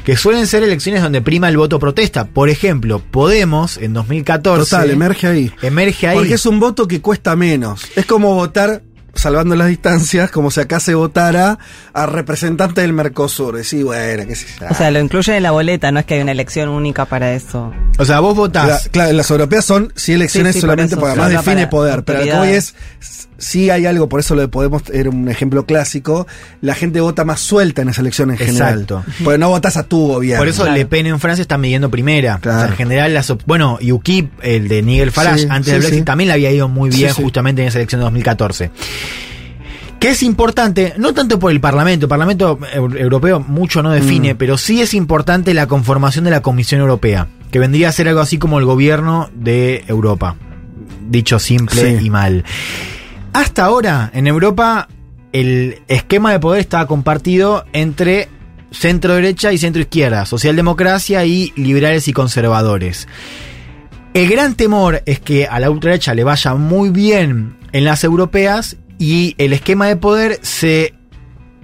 que 0.04 0.16
suelen 0.16 0.48
ser 0.48 0.64
elecciones 0.64 1.02
donde 1.02 1.22
prima 1.22 1.50
el 1.50 1.58
voto 1.58 1.80
protesta. 1.80 2.26
Por 2.26 2.50
ejemplo, 2.50 3.02
Podemos 3.12 3.78
en 3.78 3.94
2014... 3.94 4.70
Total, 4.70 4.90
emerge 4.92 5.28
ahí. 5.28 5.52
Emerge 5.62 6.08
ahí. 6.08 6.18
Porque 6.18 6.36
es 6.36 6.46
un 6.46 6.60
voto 6.60 6.88
que 6.88 7.02
cuesta 7.02 7.36
menos. 7.36 7.86
Es 7.96 8.06
como 8.06 8.34
votar 8.36 8.84
salvando 9.14 9.56
las 9.56 9.68
distancias, 9.68 10.32
como 10.32 10.52
si 10.52 10.60
acá 10.62 10.80
se 10.80 10.94
votara 10.96 11.60
a 11.94 12.06
representante 12.06 12.82
del 12.82 12.94
Mercosur. 12.94 13.56
Decís, 13.58 13.84
bueno, 13.84 14.24
qué 14.28 14.36
sé 14.36 14.48
yo. 14.60 14.68
O 14.70 14.74
sea, 14.74 14.92
lo 14.92 15.00
incluyen 15.00 15.36
en 15.36 15.44
la 15.44 15.52
boleta, 15.52 15.92
no 15.92 16.00
es 16.00 16.06
que 16.06 16.16
hay 16.16 16.22
una 16.22 16.32
elección 16.32 16.70
única 16.70 17.06
para 17.06 17.34
eso. 17.34 17.74
O 17.98 18.06
sea, 18.06 18.20
vos 18.20 18.36
votás. 18.36 18.68
La- 18.86 18.92
claro, 18.92 19.14
las 19.14 19.30
europeas 19.32 19.66
son 19.66 19.92
sí 19.96 20.14
elecciones 20.14 20.54
Sí, 20.54 20.58
sí, 20.60 20.62
solamente 20.62 20.94
eso, 20.94 21.00
porque 21.00 21.12
además 21.12 21.28
solo 21.28 21.40
define 21.40 21.62
para 21.68 21.70
poder. 21.70 22.04
Pero 22.04 22.20
lo 22.20 22.26
que 22.26 22.32
autoridades. 22.32 22.76
es, 23.02 23.29
sí 23.40 23.70
hay 23.72 23.86
algo, 23.88 24.08
por 24.08 24.20
eso 24.20 24.36
lo 24.36 24.42
de 24.42 24.48
Podemos 24.48 24.84
era 24.94 25.10
un 25.10 25.28
ejemplo 25.30 25.66
clásico. 25.66 26.28
La 26.62 26.76
gente 26.76 27.02
vota 27.02 27.26
más 27.26 27.40
suelta 27.40 27.82
en 27.82 27.90
esa 27.90 28.02
elección 28.02 28.30
en 28.32 28.38
general. 28.38 28.82
Exacto. 28.82 29.04
Porque 29.24 29.38
no 29.40 29.50
votas 29.50 29.78
a 29.78 29.84
tu 29.84 30.08
gobierno. 30.08 30.42
Por 30.42 30.48
eso 30.48 30.62
Claro. 30.64 30.78
Le 30.78 30.86
Pen 30.86 31.08
en 31.08 31.20
Francia 31.20 31.42
está 31.42 31.58
midiendo 31.58 31.90
primera. 31.90 32.38
Claro. 32.40 32.58
O 32.58 32.62
sea, 32.62 32.70
en 32.72 32.76
general, 32.78 33.14
las 33.14 33.34
bueno, 33.48 33.80
UKIP, 33.82 34.32
el 34.44 34.68
de 34.68 34.82
Nigel 34.84 35.12
Farage, 35.12 35.40
Sí, 35.44 35.48
antes 35.50 35.66
sí, 35.66 35.72
del 35.72 35.80
Brexit, 35.82 36.00
sí. 36.00 36.06
también 36.06 36.28
le 36.28 36.34
había 36.36 36.52
ido 36.52 36.68
muy 36.68 36.90
bien 36.92 37.12
justamente 37.14 37.62
en 37.64 37.70
esa 37.70 37.80
elección 37.80 38.00
de 38.02 38.04
2014. 38.06 38.70
Que 40.00 40.12
es 40.12 40.24
importante, 40.24 40.94
no 40.98 41.14
tanto 41.14 41.40
por 41.40 41.52
el 41.52 41.60
Parlamento, 41.60 42.06
el 42.06 42.10
Parlamento 42.10 42.58
eu- 42.74 42.98
Europeo 42.98 43.42
mucho 43.42 43.84
no 43.84 43.92
define, 43.92 44.34
Mm. 44.34 44.38
pero 44.38 44.58
sí 44.58 44.82
es 44.82 44.94
importante 44.94 45.54
la 45.54 45.68
conformación 45.68 46.24
de 46.24 46.32
la 46.32 46.42
Comisión 46.42 46.80
Europea, 46.80 47.28
que 47.52 47.60
vendría 47.60 47.90
a 47.90 47.92
ser 47.92 48.08
algo 48.08 48.22
así 48.22 48.38
como 48.38 48.60
el 48.60 48.66
gobierno 48.66 49.30
de 49.36 49.84
Europa, 49.90 50.38
dicho 51.10 51.38
simple 51.38 51.98
Sí. 52.00 52.06
y 52.06 52.10
mal. 52.10 52.46
Hasta 53.40 53.64
ahora, 53.64 54.12
en 54.14 54.28
Europa, 54.28 54.90
el 55.32 55.82
esquema 55.88 56.34
de 56.34 56.42
poder 56.42 56.60
estaba 56.60 56.88
compartido 56.88 57.64
entre 57.72 58.28
centro 58.70 59.16
derecha 59.16 59.54
y 59.54 59.58
centro 59.58 59.82
izquierda, 59.82 60.26
socialdemocracia 60.26 61.24
y 61.24 61.54
liberales 61.56 62.10
y 62.10 62.12
conservadores. 62.12 63.08
El 64.14 64.28
gran 64.28 64.56
temor 64.56 65.04
es 65.06 65.22
que 65.22 65.48
a 65.48 65.58
la 65.62 65.70
ultraderecha 65.70 66.14
le 66.16 66.26
vaya 66.26 66.54
muy 66.56 66.90
bien 66.90 67.56
en 67.72 67.86
las 67.86 68.04
europeas 68.04 68.76
y 68.98 69.36
el 69.38 69.54
esquema 69.54 69.88
de 69.88 69.96
poder 69.96 70.40
se 70.42 70.94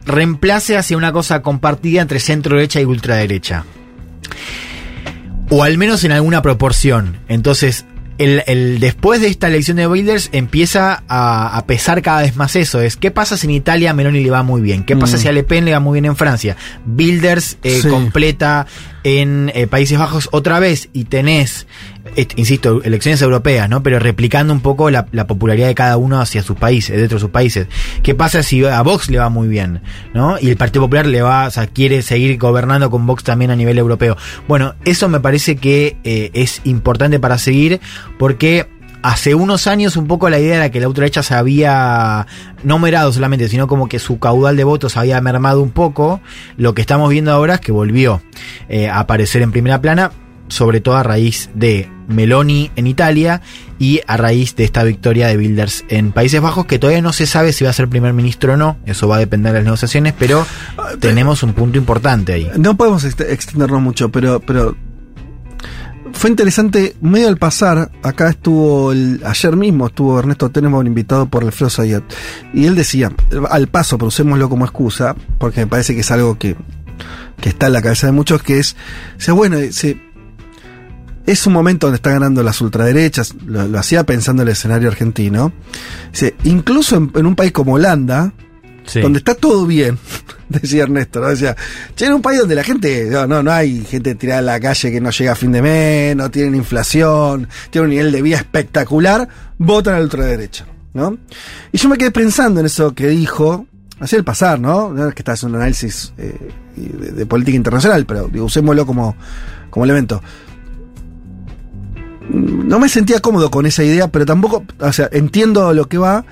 reemplace 0.05 0.77
hacia 0.77 0.96
una 0.96 1.12
cosa 1.12 1.41
compartida 1.41 2.01
entre 2.01 2.22
centro 2.22 2.55
derecha 2.55 2.79
y 2.79 2.86
ultraderecha. 2.86 3.65
O 5.50 5.62
al 5.62 5.77
menos 5.77 6.05
en 6.05 6.13
alguna 6.13 6.41
proporción. 6.41 7.17
Entonces, 7.27 7.86
el, 8.18 8.44
el- 8.48 8.80
después 8.80 9.20
de 9.22 9.28
esta 9.28 9.48
elección 9.48 9.78
de 9.78 9.88
Wilders 9.88 10.30
empieza 10.32 11.04
a, 11.08 11.58
a 11.58 11.66
pesar 11.66 12.02
cada 12.02 12.22
vez 12.22 12.36
más 12.36 12.56
eso. 12.56 12.82
Es 12.82 12.96
qué 12.98 13.12
pasa 13.12 13.38
si 13.38 13.48
en 13.48 13.52
Italia 13.52 13.92
a 13.92 13.94
Meloni 13.94 14.24
le 14.24 14.30
va 14.32 14.44
muy 14.44 14.62
bien, 14.62 14.84
qué 14.84 14.96
pasa 14.96 15.18
Mm. 15.18 15.20
si 15.20 15.28
a 15.28 15.32
Le 15.32 15.44
Pen 15.44 15.66
le 15.66 15.72
va 15.72 15.80
muy 15.80 15.96
bien 15.96 16.06
en 16.06 16.16
Francia. 16.16 16.56
Wilders 16.88 17.58
eh, 17.64 17.80
Sí. 17.82 17.88
completa 17.90 18.68
en 19.04 19.52
eh, 19.54 19.68
Países 19.68 19.98
Bajos 20.00 20.30
otra 20.32 20.60
vez 20.60 20.90
y 20.94 21.04
tenés, 21.06 21.68
insisto, 22.36 22.82
elecciones 22.84 23.22
europeas, 23.22 23.70
¿no? 23.70 23.84
Pero 23.84 24.00
replicando 24.00 24.54
un 24.54 24.62
poco 24.62 24.90
la, 24.90 25.08
la 25.12 25.28
popularidad 25.28 25.68
de 25.68 25.76
cada 25.76 25.98
uno 25.98 26.22
hacia 26.22 26.44
sus 26.44 26.58
países, 26.58 26.98
dentro 26.98 27.18
de 27.18 27.22
sus 27.22 27.30
países. 27.30 27.68
¿Qué 28.04 28.16
pasa 28.16 28.44
si 28.44 28.64
a 28.66 28.82
Vox 28.82 29.10
le 29.10 29.18
va 29.18 29.30
muy 29.30 29.48
bien, 29.48 29.82
¿no? 30.14 30.38
Y 30.40 30.50
el 30.50 30.58
Partido 30.58 30.84
Popular 30.84 31.06
le 31.08 31.22
va, 31.22 31.48
o 31.48 31.52
sea, 31.52 31.68
quiere 31.68 32.02
seguir 32.02 32.38
gobernando 32.38 32.90
con 32.90 33.06
Vox 33.06 33.24
también 33.24 33.52
a 33.52 33.56
nivel 33.56 33.78
europeo. 33.78 34.18
Bueno, 34.48 34.76
eso 34.86 35.10
me 35.10 35.20
parece 35.20 35.56
que 35.58 35.98
eh, 36.04 36.32
es 36.34 36.62
importante 36.64 37.20
para 37.20 37.38
seguir 37.38 37.82
porque 38.18 38.68
hace 39.06 39.36
unos 39.36 39.68
años 39.68 39.98
un 39.98 40.08
poco 40.08 40.30
la 40.30 40.40
idea 40.40 40.56
era 40.56 40.72
que 40.72 40.80
la 40.80 40.88
ultraderecha 40.88 41.22
se 41.22 41.36
había 41.36 42.26
no 42.64 42.80
merado 42.80 43.14
solamente, 43.14 43.50
sino 43.50 43.68
como 43.68 43.88
que 43.88 44.00
su 44.00 44.18
caudal 44.18 44.58
de 44.58 44.64
votos 44.64 44.98
había 44.98 45.22
mermado 45.22 45.62
un 45.62 45.70
poco. 45.70 46.22
Lo 46.58 46.74
que 46.74 46.82
estamos 46.82 47.10
viendo 47.12 47.32
ahora 47.32 47.56
es 47.56 47.62
que 47.62 47.72
volvió 47.72 48.22
eh, 48.68 48.90
a 48.90 49.00
aparecer 49.00 49.44
en 49.44 49.52
primera 49.52 49.80
plana, 49.80 50.12
sobre 50.48 50.82
todo 50.82 50.96
a 50.96 51.04
raíz 51.04 51.52
de 51.54 51.88
Meloni 52.08 52.72
en 52.76 52.88
Italia 52.88 53.42
y 53.80 54.02
a 54.08 54.18
raíz 54.18 54.56
de 54.56 54.64
esta 54.64 54.84
victoria 54.84 55.28
de 55.28 55.38
Wilders 55.38 55.86
en 55.90 56.12
Países 56.12 56.42
Bajos, 56.42 56.66
que 56.66 56.80
todavía 56.80 57.02
no 57.02 57.14
se 57.14 57.26
sabe 57.26 57.54
si 57.54 57.64
va 57.64 57.70
a 57.70 57.74
ser 57.74 57.88
primer 57.90 58.14
ministro 58.14 58.54
o 58.54 58.58
no, 58.58 58.78
eso 58.86 59.08
va 59.08 59.18
a 59.18 59.20
depender 59.20 59.52
de 59.54 59.60
las 59.60 59.66
negociaciones, 59.66 60.14
pero 60.18 60.46
tenemos 61.00 61.44
un 61.44 61.54
punto 61.54 61.78
importante 61.78 62.34
ahí. 62.34 62.50
No 62.58 62.76
podemos 62.78 63.04
ext- 63.06 63.26
extendernos 63.30 63.82
mucho, 63.82 64.10
pero, 64.12 64.40
pero 64.40 64.76
fue 66.14 66.30
interesante, 66.30 66.96
medio 67.02 67.28
al 67.28 67.38
pasar, 67.38 67.92
acá 68.02 68.30
estuvo, 68.30 68.92
el- 68.94 69.22
ayer 69.26 69.56
mismo 69.58 69.88
estuvo 69.88 70.18
Ernesto 70.18 70.50
Tenenbaum 70.50 70.86
invitado 70.88 71.26
por 71.26 71.44
Alfredo 71.44 71.70
Sayat, 71.70 72.04
y 72.54 72.66
él 72.66 72.76
decía, 72.76 73.12
al 73.50 73.68
paso, 73.68 73.98
pero 73.98 74.08
usémoslo 74.08 74.48
como 74.48 74.64
excusa, 74.66 75.16
porque 75.40 75.62
me 75.62 75.68
parece 75.68 75.94
que 75.94 76.02
es 76.02 76.12
algo 76.12 76.38
que, 76.38 76.56
que 77.42 77.50
está 77.50 77.68
en 77.68 77.74
la 77.74 77.82
cabeza 77.82 78.08
de 78.08 78.14
muchos, 78.14 78.42
que 78.44 78.60
es, 78.60 78.78
o 79.18 79.22
sea, 79.22 79.34
bueno, 79.34 79.58
se, 79.72 80.00
es 81.25 81.46
un 81.48 81.53
momento 81.53 81.88
donde 81.88 81.96
están 81.98 82.13
ganando 82.13 82.44
las 82.44 82.60
ultraderechas, 82.62 83.34
lo, 83.46 83.67
lo 83.67 83.79
hacía 83.79 84.03
pensando 84.05 84.44
en 84.44 84.50
el 84.50 84.51
escenario 84.53 84.88
argentino, 84.89 85.51
dice, 86.12 86.36
incluso 86.44 86.96
en- 86.98 87.12
en 87.15 87.25
un 87.25 87.36
país 87.36 87.51
como 87.51 87.74
Holanda, 87.74 88.32
Sí. 88.86 89.01
donde 89.01 89.17
está 89.17 89.34
todo 89.34 89.65
bien, 89.65 89.98
decía 90.50 90.84
Ernesto, 90.84 91.20
¿no? 91.20 91.27
Decía, 91.29 91.55
che, 91.96 92.05
en 92.05 92.13
un 92.13 92.22
país 92.22 92.39
donde 92.39 92.53
la 92.53 92.63
gente, 92.63 93.08
no, 93.10 93.25
no, 93.25 93.41
no 93.41 93.51
hay 93.51 93.84
gente 93.84 94.13
tirada 94.13 94.41
en 94.41 94.46
la 94.46 94.60
calle 94.60 94.91
que 94.91 95.01
no 95.01 95.10
llega 95.10 95.32
a 95.32 95.36
fin 95.36 95.51
de 95.51 95.62
mes, 95.63 96.15
no 96.15 96.29
tienen 96.29 96.53
inflación, 96.53 97.48
tiene 97.72 97.86
un 97.86 97.89
nivel 97.89 98.12
de 98.12 98.22
vida 98.22 98.38
espectacular, 98.38 99.27
votan 99.58 99.96
a 99.96 99.98
la 99.98 100.03
ultraderecha, 100.03 100.67
¿no? 100.94 101.17
Y 101.72 101.77
yo 101.79 101.89
me 101.89 101.98
quedé 101.98 102.12
pensando 102.12 102.60
en 102.60 102.67
eso 102.67 102.94
que 102.94 103.08
dijo, 103.08 103.65
así 104.00 104.15
el 104.15 104.24
pasar, 104.24 104.60
¿no? 104.60 104.94
No 104.94 105.08
es 105.10 105.15
que 105.15 105.22
está 105.22 105.32
haciendo 105.32 105.55
un 105.58 105.62
análisis 105.63 106.13
eh, 106.20 106.38
de, 106.75 107.12
de 107.12 107.25
política 107.25 107.58
internacional, 107.58 108.05
pero 108.05 108.27
digo, 108.27 108.46
usémoslo 108.46 108.86
como, 108.86 109.15
como 109.72 109.84
elemento. 109.84 110.22
No 112.29 112.79
me 112.79 112.89
sentía 112.89 113.20
cómodo 113.20 113.51
con 113.51 113.65
esa 113.65 113.84
idea, 113.84 114.08
pero 114.08 114.25
tampoco, 114.25 114.63
o 114.79 114.94
sea, 114.94 115.10
entiendo 115.12 115.74
lo 115.74 115.88
que 115.88 115.98
va. 115.98 116.25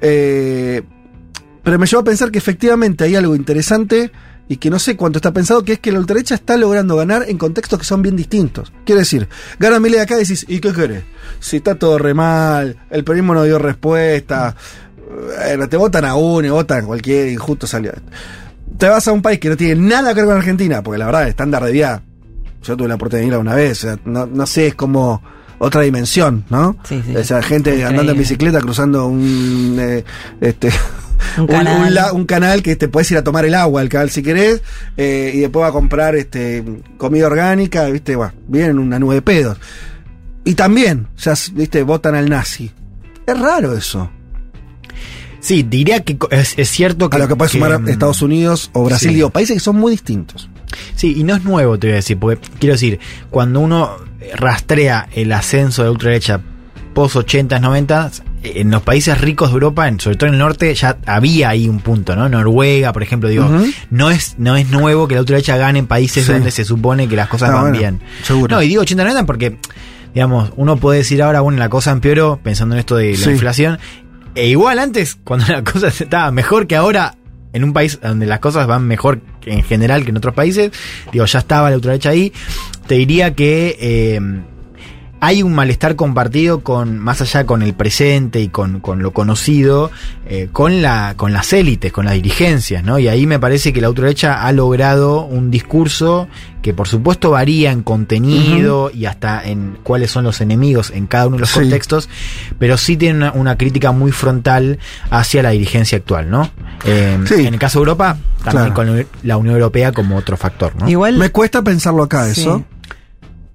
Eh, 0.00 0.82
pero 1.62 1.78
me 1.78 1.86
llevó 1.86 2.00
a 2.00 2.04
pensar 2.04 2.30
que 2.30 2.38
efectivamente 2.38 3.04
hay 3.04 3.16
algo 3.16 3.36
interesante 3.36 4.10
y 4.48 4.56
que 4.56 4.68
no 4.68 4.80
sé 4.80 4.96
cuánto 4.96 5.18
está 5.18 5.32
pensado, 5.32 5.62
que 5.62 5.74
es 5.74 5.78
que 5.78 5.92
la 5.92 6.00
ultraderecha 6.00 6.34
está 6.34 6.56
logrando 6.56 6.96
ganar 6.96 7.24
en 7.28 7.38
contextos 7.38 7.78
que 7.78 7.84
son 7.84 8.02
bien 8.02 8.16
distintos. 8.16 8.72
Quiero 8.84 8.98
decir, 8.98 9.28
gana 9.60 9.78
Milei 9.78 10.00
acá 10.00 10.16
y 10.16 10.20
decís, 10.20 10.44
¿y 10.48 10.58
qué 10.58 10.72
querés? 10.72 11.04
Si 11.38 11.58
está 11.58 11.76
todo 11.76 11.98
re 11.98 12.14
mal, 12.14 12.76
el 12.90 13.04
periodismo 13.04 13.34
no 13.34 13.44
dio 13.44 13.60
respuesta, 13.60 14.56
bueno, 15.46 15.68
te 15.68 15.76
votan 15.76 16.04
a 16.04 16.14
uno 16.14 16.52
votan 16.52 16.86
cualquier 16.86 17.28
y 17.28 17.36
justo 17.36 17.66
salió. 17.66 17.92
Te 18.76 18.88
vas 18.88 19.06
a 19.06 19.12
un 19.12 19.22
país 19.22 19.38
que 19.38 19.48
no 19.48 19.56
tiene 19.56 19.80
nada 19.80 20.14
que 20.14 20.20
ver 20.20 20.28
con 20.28 20.38
Argentina, 20.38 20.82
porque 20.82 20.98
la 20.98 21.06
verdad, 21.06 21.28
estándar 21.28 21.64
de 21.64 21.72
vida, 21.72 22.02
yo 22.62 22.76
tuve 22.76 22.88
la 22.88 22.94
oportunidad 22.96 23.28
de 23.30 23.34
ir 23.34 23.40
una 23.40 23.54
vez, 23.54 23.84
o 23.84 23.88
sea, 23.88 23.98
no, 24.04 24.26
no 24.26 24.46
sé, 24.46 24.68
es 24.68 24.74
como 24.74 25.22
otra 25.58 25.82
dimensión, 25.82 26.44
¿no? 26.50 26.76
Sí, 26.84 27.02
sí. 27.06 27.14
O 27.16 27.24
sea, 27.24 27.42
gente 27.42 27.70
Increíble. 27.70 27.84
andando 27.90 28.12
en 28.12 28.18
bicicleta 28.18 28.60
cruzando 28.60 29.06
un 29.06 29.76
eh, 29.78 30.04
este 30.40 30.70
Un 31.38 31.46
canal. 31.46 31.82
un 31.88 31.94
la- 31.94 32.12
un 32.14 32.24
canal 32.24 32.62
que 32.62 32.76
te 32.76 32.88
puedes 32.88 33.10
ir 33.10 33.18
a 33.18 33.22
tomar 33.24 33.44
el 33.44 33.54
agua, 33.54 33.82
el 33.82 33.88
canal 33.90 34.08
si 34.10 34.22
querés, 34.22 34.62
eh, 34.96 35.32
y 35.34 35.38
después 35.40 35.62
va 35.62 35.68
a 35.68 35.72
comprar 35.72 36.16
este 36.16 36.64
comida 36.96 37.26
orgánica, 37.26 37.84
viste, 37.86 38.16
bueno, 38.16 38.32
vienen 38.48 38.78
una 38.78 38.98
nube 38.98 39.16
de 39.16 39.22
pedos. 39.22 39.58
Y 40.44 40.54
también, 40.54 41.08
o 41.14 41.18
sea, 41.20 41.34
viste, 41.52 41.82
votan 41.82 42.14
al 42.14 42.28
nazi. 42.30 42.70
Es 43.26 43.38
raro 43.38 43.76
eso. 43.76 44.10
Sí, 45.40 45.62
diría 45.62 46.00
que 46.04 46.18
es 46.30 46.68
cierto 46.70 47.08
que... 47.08 47.16
A 47.16 47.20
lo 47.20 47.28
que 47.28 47.36
puede 47.36 47.50
sumar 47.50 47.78
mm, 47.80 47.88
Estados 47.88 48.20
Unidos 48.20 48.70
o 48.74 48.84
Brasil, 48.84 49.08
sí. 49.10 49.14
digo, 49.14 49.30
países 49.30 49.54
que 49.54 49.60
son 49.60 49.76
muy 49.76 49.92
distintos. 49.92 50.49
Sí, 50.94 51.14
y 51.16 51.24
no 51.24 51.34
es 51.36 51.44
nuevo, 51.44 51.78
te 51.78 51.88
voy 51.88 51.92
a 51.92 51.96
decir, 51.96 52.18
porque 52.18 52.40
quiero 52.58 52.74
decir, 52.74 52.98
cuando 53.30 53.60
uno 53.60 53.96
rastrea 54.36 55.08
el 55.12 55.32
ascenso 55.32 55.82
de 55.82 55.86
la 55.88 55.92
ultraderecha 55.92 56.40
post 56.94 57.16
80s, 57.16 57.60
90s, 57.60 58.22
en 58.42 58.70
los 58.70 58.82
países 58.82 59.20
ricos 59.20 59.50
de 59.50 59.54
Europa, 59.54 59.86
en- 59.86 60.00
sobre 60.00 60.16
todo 60.16 60.28
en 60.28 60.34
el 60.34 60.40
norte, 60.40 60.74
ya 60.74 60.96
había 61.06 61.50
ahí 61.50 61.68
un 61.68 61.80
punto, 61.80 62.16
¿no? 62.16 62.28
Noruega, 62.28 62.92
por 62.92 63.02
ejemplo, 63.02 63.28
digo, 63.28 63.48
no 63.90 64.10
es 64.10 64.34
no 64.38 64.56
es 64.56 64.70
nuevo 64.70 65.06
que 65.06 65.14
la 65.14 65.20
ultraderecha 65.20 65.56
gane 65.56 65.78
en 65.78 65.86
países 65.86 66.24
Sí. 66.26 66.32
donde 66.32 66.50
se 66.50 66.64
supone 66.64 67.06
que 67.08 67.16
las 67.16 67.28
cosas 67.28 67.50
Ah, 67.50 67.54
van 67.54 67.62
bueno, 67.64 67.78
bien. 67.78 68.00
seguro. 68.22 68.56
No, 68.56 68.62
y 68.62 68.68
digo 68.68 68.82
80 68.82 69.04
90 69.04 69.26
porque, 69.26 69.58
digamos, 70.14 70.52
uno 70.56 70.76
puede 70.78 70.98
decir 70.98 71.22
ahora, 71.22 71.40
bueno, 71.42 71.58
la 71.58 71.68
cosa 71.68 71.92
empeoró, 71.92 72.40
pensando 72.42 72.74
en 72.74 72.80
esto 72.80 72.96
de 72.96 73.12
la 73.12 73.16
Sí. 73.18 73.30
inflación, 73.30 73.78
e 74.34 74.48
igual 74.48 74.78
antes, 74.78 75.16
cuando 75.22 75.46
la 75.52 75.62
cosa 75.62 75.88
estaba 75.88 76.30
mejor 76.32 76.66
que 76.66 76.76
ahora, 76.76 77.14
en 77.52 77.62
un 77.64 77.72
país 77.72 77.98
donde 78.02 78.26
las 78.26 78.38
cosas 78.40 78.66
van 78.66 78.86
mejor 78.86 79.20
que 79.20 79.29
en 79.46 79.62
general 79.62 80.04
que 80.04 80.10
en 80.10 80.16
otros 80.16 80.34
países, 80.34 80.70
digo, 81.12 81.24
ya 81.24 81.38
estaba 81.38 81.70
la 81.70 81.76
ultraderecha 81.76 82.10
ahí, 82.10 82.32
te 82.86 82.94
diría 82.96 83.34
que 83.34 83.76
eh, 83.80 84.20
hay 85.22 85.42
un 85.42 85.52
malestar 85.52 85.96
compartido 85.96 86.60
con, 86.60 86.98
más 86.98 87.20
allá 87.20 87.44
con 87.44 87.60
el 87.60 87.74
presente 87.74 88.40
y 88.40 88.48
con, 88.48 88.80
con 88.80 89.02
lo 89.02 89.12
conocido, 89.12 89.90
eh, 90.26 90.48
con 90.50 90.80
la, 90.80 91.12
con 91.14 91.34
las 91.34 91.52
élites, 91.52 91.92
con 91.92 92.06
las 92.06 92.14
dirigencias, 92.14 92.82
¿no? 92.84 92.98
Y 92.98 93.06
ahí 93.08 93.26
me 93.26 93.38
parece 93.38 93.74
que 93.74 93.82
la 93.82 93.90
ultraderecha 93.90 94.42
ha 94.46 94.50
logrado 94.52 95.20
un 95.26 95.50
discurso 95.50 96.26
que 96.62 96.72
por 96.72 96.88
supuesto 96.88 97.30
varía 97.32 97.70
en 97.70 97.82
contenido 97.82 98.90
y 98.94 99.04
hasta 99.04 99.42
en 99.46 99.78
cuáles 99.82 100.10
son 100.10 100.24
los 100.24 100.40
enemigos 100.40 100.90
en 100.90 101.06
cada 101.06 101.26
uno 101.26 101.36
de 101.36 101.40
los 101.40 101.50
Sí. 101.50 101.60
contextos, 101.60 102.08
pero 102.58 102.78
sí 102.78 102.96
tiene 102.96 103.18
una, 103.18 103.32
una 103.32 103.58
crítica 103.58 103.92
muy 103.92 104.12
frontal 104.12 104.78
hacia 105.10 105.42
la 105.42 105.50
dirigencia 105.50 105.98
actual, 105.98 106.30
¿no? 106.30 106.50
Eh, 106.84 107.18
Sí. 107.26 107.46
En 107.46 107.54
el 107.54 107.60
caso 107.60 107.78
de 107.78 107.82
Europa, 107.82 108.16
también 108.44 108.72
Claro. 108.72 109.06
con 109.06 109.06
la 109.22 109.36
Unión 109.36 109.54
Europea 109.54 109.92
como 109.92 110.16
otro 110.16 110.36
factor, 110.36 110.74
¿no? 110.76 110.88
Igual. 110.88 111.16
Me 111.18 111.30
cuesta 111.30 111.62
pensarlo 111.62 112.02
acá, 112.02 112.24
Sí. 112.32 112.40
eso. 112.42 112.64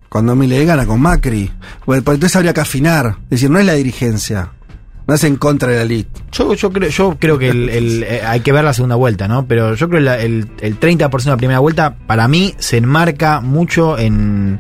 Cuando 0.09 0.35
Milei 0.35 0.65
gana 0.65 0.85
con 0.85 1.01
Macri. 1.01 1.51
Porque 1.85 2.01
porque 2.01 2.15
entonces 2.15 2.35
habría 2.35 2.53
que 2.53 2.61
afinar. 2.61 3.17
Es 3.25 3.29
decir, 3.31 3.49
no 3.49 3.59
es 3.59 3.65
la 3.65 3.73
dirigencia. 3.73 4.51
No 5.07 5.13
es 5.13 5.23
en 5.23 5.35
contra 5.35 5.69
de 5.69 5.75
la 5.77 5.81
elite. 5.83 6.21
Yo, 6.31 6.53
yo 6.55 6.71
creo, 6.71 6.89
yo 6.89 7.17
creo 7.19 7.37
que 7.37 7.49
el, 7.49 7.69
el- 7.69 8.03
eh, 8.03 8.21
hay 8.25 8.39
que 8.39 8.51
ver 8.51 8.63
la 8.63 8.73
segunda 8.73 8.95
vuelta, 8.95 9.27
¿no? 9.27 9.45
Pero 9.45 9.75
yo 9.75 9.87
creo 9.89 9.99
que 9.99 10.05
la- 10.05 10.19
el, 10.19 10.47
el 10.61 10.79
30% 10.79 11.23
de 11.25 11.29
la 11.31 11.37
primera 11.37 11.59
vuelta, 11.59 11.95
para 12.07 12.27
mí, 12.27 12.55
se 12.57 12.77
enmarca 12.77 13.39
mucho 13.41 13.99
en, 13.99 14.59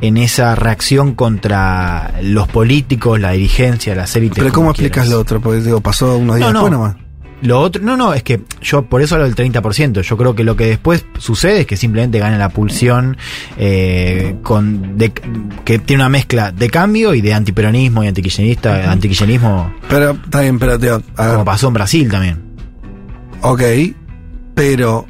en 0.00 0.16
esa 0.18 0.54
reacción 0.54 1.14
contra 1.14 2.14
los 2.22 2.46
políticos, 2.48 3.18
la 3.18 3.32
dirigencia, 3.32 3.94
las 3.96 4.14
élites. 4.14 4.38
Pero 4.38 4.52
¿cómo 4.52 4.70
explicas 4.70 5.04
quieras. 5.04 5.10
lo 5.10 5.20
otro? 5.20 5.40
Porque 5.40 5.62
digo, 5.62 5.80
pasó 5.80 6.16
unos 6.16 6.36
días 6.36 6.52
No, 6.52 6.52
no. 6.52 6.60
después 6.70 6.72
nomás. 6.72 6.96
Lo 7.42 7.58
otro, 7.60 7.82
no, 7.82 7.96
no, 7.96 8.14
es 8.14 8.22
que 8.22 8.40
yo 8.60 8.82
por 8.82 9.02
eso 9.02 9.16
hablo 9.16 9.28
del 9.28 9.34
30%. 9.34 10.00
Yo 10.02 10.16
creo 10.16 10.34
que 10.34 10.44
lo 10.44 10.54
que 10.56 10.66
después 10.66 11.04
sucede 11.18 11.60
es 11.62 11.66
que 11.66 11.76
simplemente 11.76 12.18
gana 12.20 12.38
la 12.38 12.48
pulsión 12.50 13.16
eh, 13.58 14.36
con 14.42 14.96
de- 14.96 15.12
que 15.64 15.78
tiene 15.80 16.02
una 16.04 16.08
mezcla 16.08 16.52
de 16.52 16.70
cambio 16.70 17.14
y 17.14 17.20
de 17.20 17.34
antiperonismo 17.34 18.04
y 18.04 18.06
antiquillenista, 18.06 18.90
antiquillenismo, 18.90 19.74
Pero 19.88 20.16
bien, 20.38 20.58
pero 20.60 20.74
a 20.74 20.76
ver, 20.78 21.02
como 21.16 21.44
pasó 21.44 21.66
en 21.68 21.74
Brasil 21.74 22.08
también. 22.10 22.38
ok, 23.40 23.62
pero 24.54 25.06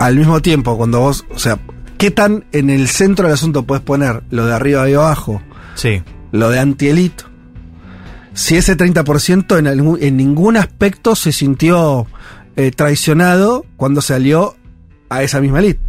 al 0.00 0.16
mismo 0.16 0.40
tiempo, 0.42 0.76
cuando 0.76 0.98
vos, 1.00 1.24
o 1.32 1.38
sea, 1.38 1.58
¿qué 1.98 2.10
tan 2.10 2.44
en 2.50 2.68
el 2.70 2.88
centro 2.88 3.26
del 3.26 3.34
asunto 3.34 3.62
puedes 3.64 3.84
poner 3.84 4.22
lo 4.30 4.44
de 4.46 4.54
arriba 4.54 4.88
y 4.90 4.94
abajo, 4.94 5.40
Sí. 5.76 6.02
lo 6.32 6.50
de 6.50 6.58
antielito? 6.58 7.29
Si 8.34 8.56
ese 8.56 8.76
30% 8.76 9.58
en, 9.58 9.66
algún- 9.66 9.98
en 10.02 10.16
ningún 10.16 10.56
aspecto 10.56 11.14
se 11.16 11.32
sintió 11.32 12.06
eh, 12.56 12.70
traicionado 12.70 13.64
cuando 13.76 14.00
salió 14.00 14.56
a 15.08 15.22
esa 15.22 15.40
misma 15.40 15.58
elite. 15.60 15.80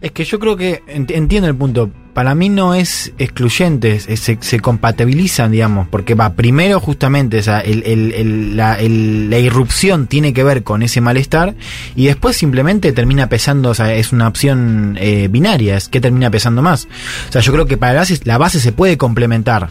Es 0.00 0.10
que 0.12 0.24
yo 0.24 0.38
creo 0.40 0.56
que 0.56 0.82
ent- 0.86 1.12
entiendo 1.14 1.48
el 1.48 1.54
punto. 1.56 1.90
Para 2.12 2.34
mí 2.34 2.48
no 2.50 2.74
es 2.74 3.12
excluyente, 3.18 3.98
se, 4.00 4.36
se 4.40 4.60
compatibilizan, 4.60 5.50
digamos, 5.52 5.88
porque 5.88 6.14
va 6.14 6.34
primero 6.34 6.78
justamente 6.78 7.38
o 7.38 7.42
el- 7.84 8.12
el- 8.12 8.56
la, 8.56 8.76
la 8.78 9.38
irrupción 9.38 10.08
tiene 10.08 10.32
que 10.34 10.44
ver 10.44 10.62
con 10.62 10.82
ese 10.82 11.00
malestar 11.00 11.54
y 11.96 12.06
después 12.06 12.36
simplemente 12.36 12.92
termina 12.92 13.28
pesando, 13.28 13.70
o 13.70 13.74
sea, 13.74 13.94
es 13.94 14.12
una 14.12 14.28
opción 14.28 14.98
eh, 15.00 15.28
binaria, 15.30 15.76
es 15.76 15.88
que 15.88 16.00
termina 16.02 16.30
pesando 16.30 16.60
más. 16.62 16.86
O 17.28 17.32
sea, 17.32 17.40
yo 17.40 17.52
creo 17.52 17.66
que 17.66 17.78
para 17.78 17.94
la 17.94 18.00
base, 18.00 18.20
la 18.24 18.36
base 18.38 18.60
se 18.60 18.72
puede 18.72 18.98
complementar. 18.98 19.70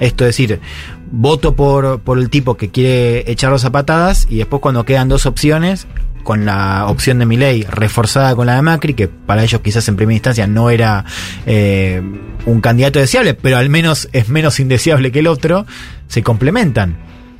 Esto 0.00 0.24
es 0.24 0.30
decir, 0.30 0.60
voto 1.16 1.54
por, 1.54 2.00
por 2.00 2.18
el 2.18 2.28
tipo 2.30 2.56
que 2.56 2.70
quiere 2.70 3.30
echarlos 3.30 3.64
a 3.64 3.70
patadas 3.72 4.26
y 4.28 4.36
después 4.38 4.60
cuando 4.60 4.84
quedan 4.84 5.08
dos 5.08 5.26
opciones, 5.26 5.86
con 6.24 6.46
la 6.46 6.86
opción 6.88 7.18
de 7.18 7.26
Milei 7.26 7.64
reforzada 7.68 8.34
con 8.34 8.46
la 8.46 8.56
de 8.56 8.62
Macri, 8.62 8.94
que 8.94 9.08
para 9.08 9.42
ellos 9.44 9.60
quizás 9.60 9.86
en 9.88 9.96
primera 9.96 10.14
instancia 10.14 10.46
no 10.46 10.70
era 10.70 11.04
eh, 11.44 12.02
un 12.46 12.60
candidato 12.62 12.98
deseable, 12.98 13.34
pero 13.34 13.58
al 13.58 13.68
menos 13.68 14.08
es 14.12 14.28
menos 14.30 14.58
indeseable 14.58 15.12
que 15.12 15.18
el 15.18 15.26
otro, 15.26 15.66
se 16.08 16.22
complementan. 16.22 16.96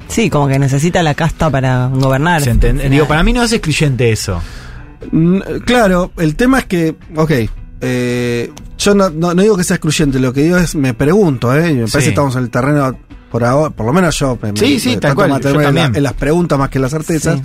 Sí, 0.08 0.28
como 0.28 0.48
que 0.48 0.58
necesita 0.58 1.02
la 1.02 1.14
casta 1.14 1.48
para 1.50 1.86
gobernar. 1.86 2.42
Digo, 2.90 3.08
para 3.08 3.22
mí 3.22 3.32
no 3.32 3.42
es 3.42 3.52
excluyente 3.52 4.12
eso. 4.12 4.42
Mm, 5.10 5.38
Claro, 5.64 6.12
el 6.18 6.36
tema 6.36 6.58
es 6.58 6.66
que, 6.66 6.94
ok, 7.16 7.30
eh, 7.80 8.50
yo 8.76 8.94
no, 8.94 9.08
no- 9.10 9.32
no 9.34 9.42
digo 9.42 9.56
que 9.56 9.64
sea 9.64 9.76
excluyente, 9.76 10.18
lo 10.18 10.32
que 10.32 10.42
digo 10.42 10.58
es, 10.58 10.74
me 10.74 10.92
pregunto, 10.94 11.54
¿eh? 11.56 11.70
y 11.70 11.74
me 11.74 11.80
parece 11.80 11.98
Sí. 12.00 12.04
que 12.04 12.08
estamos 12.10 12.36
en 12.36 12.42
el 12.42 12.50
terreno, 12.50 12.98
por 13.34 13.42
ahora, 13.42 13.70
por 13.74 13.84
lo 13.84 13.92
menos 13.92 14.16
yo, 14.16 14.38
me, 14.40 14.52
Sí, 14.54 14.74
me- 14.74 14.78
sí, 14.78 14.88
me 14.90 14.94
tal 14.98 15.00
trato 15.00 15.08
de 15.10 15.14
cual, 15.16 15.28
yo 15.28 15.32
mantenerme 15.34 15.64
en, 15.64 15.74
la- 15.74 15.80
también. 15.82 15.96
en 15.96 16.02
las 16.04 16.12
preguntas 16.12 16.56
más 16.56 16.68
que 16.70 16.78
en 16.78 16.82
las 16.82 16.90
certezas, 16.92 17.40
Sí. 17.40 17.44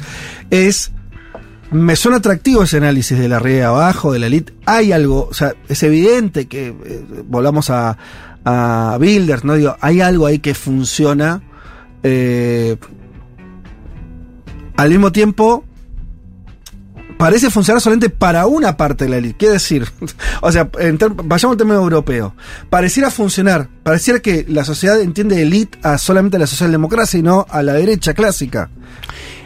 es, 0.52 0.92
me 1.72 1.96
suena 1.96 2.18
atractivo 2.20 2.62
ese 2.62 2.78
análisis 2.78 3.18
de 3.18 3.28
la 3.28 3.42
y 3.50 3.60
abajo, 3.62 4.14
de 4.14 4.20
la 4.20 4.28
elite, 4.28 4.54
hay 4.68 4.92
algo, 4.92 5.28
o 5.32 5.34
sea, 5.34 5.56
es 5.68 5.82
evidente 5.82 6.48
que, 6.48 6.68
eh, 6.68 7.04
volvamos 7.26 7.72
a, 7.72 7.98
a 8.46 8.98
Builders, 9.00 9.44
¿no? 9.44 9.56
Digo, 9.56 9.78
hay 9.82 10.00
algo 10.02 10.28
ahí 10.28 10.38
que 10.38 10.54
funciona, 10.54 11.42
eh, 12.04 12.78
al 14.78 14.90
mismo 14.92 15.12
tiempo, 15.12 15.66
parece 17.20 17.50
funcionar 17.50 17.82
solamente 17.82 18.10
para 18.10 18.48
una 18.48 18.78
parte 18.78 19.04
de 19.04 19.10
la 19.10 19.18
élite. 19.18 19.36
Quiere 19.38 19.54
decir, 19.56 19.86
o 20.42 20.52
sea, 20.54 20.70
vayamos 20.72 21.54
al 21.54 21.58
tema 21.58 21.74
europeo. 21.76 22.34
Pareciera 22.70 23.12
funcionar, 23.12 23.68
pareciera 23.84 24.22
que 24.22 24.46
la 24.48 24.64
sociedad 24.64 25.02
entiende 25.02 25.42
élite 25.42 25.78
a 25.84 25.98
solamente 25.98 26.40
la 26.40 26.48
socialdemocracia 26.48 27.20
y 27.20 27.24
no 27.24 27.46
a 27.50 27.62
la 27.62 27.74
derecha 27.74 28.14
clásica. 28.14 28.70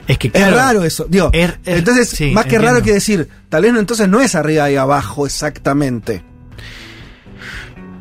Es 0.08 0.20
que 0.20 0.28
Es 0.28 0.34
claro, 0.34 0.56
raro 0.56 0.84
eso. 0.84 1.08
Digo, 1.10 1.32
Es- 1.34 1.50
es- 1.66 1.78
entonces, 1.80 2.10
sí, 2.10 2.26
más 2.32 2.44
que 2.44 2.56
entiendo. 2.58 2.68
raro 2.68 2.84
que 2.86 2.94
decir, 2.94 3.28
tal 3.50 3.64
vez 3.64 3.74
no, 3.74 3.80
entonces 3.80 4.08
no 4.08 4.22
es 4.22 4.36
arriba 4.36 4.70
y 4.70 4.76
abajo 4.76 5.26
exactamente. 5.26 6.24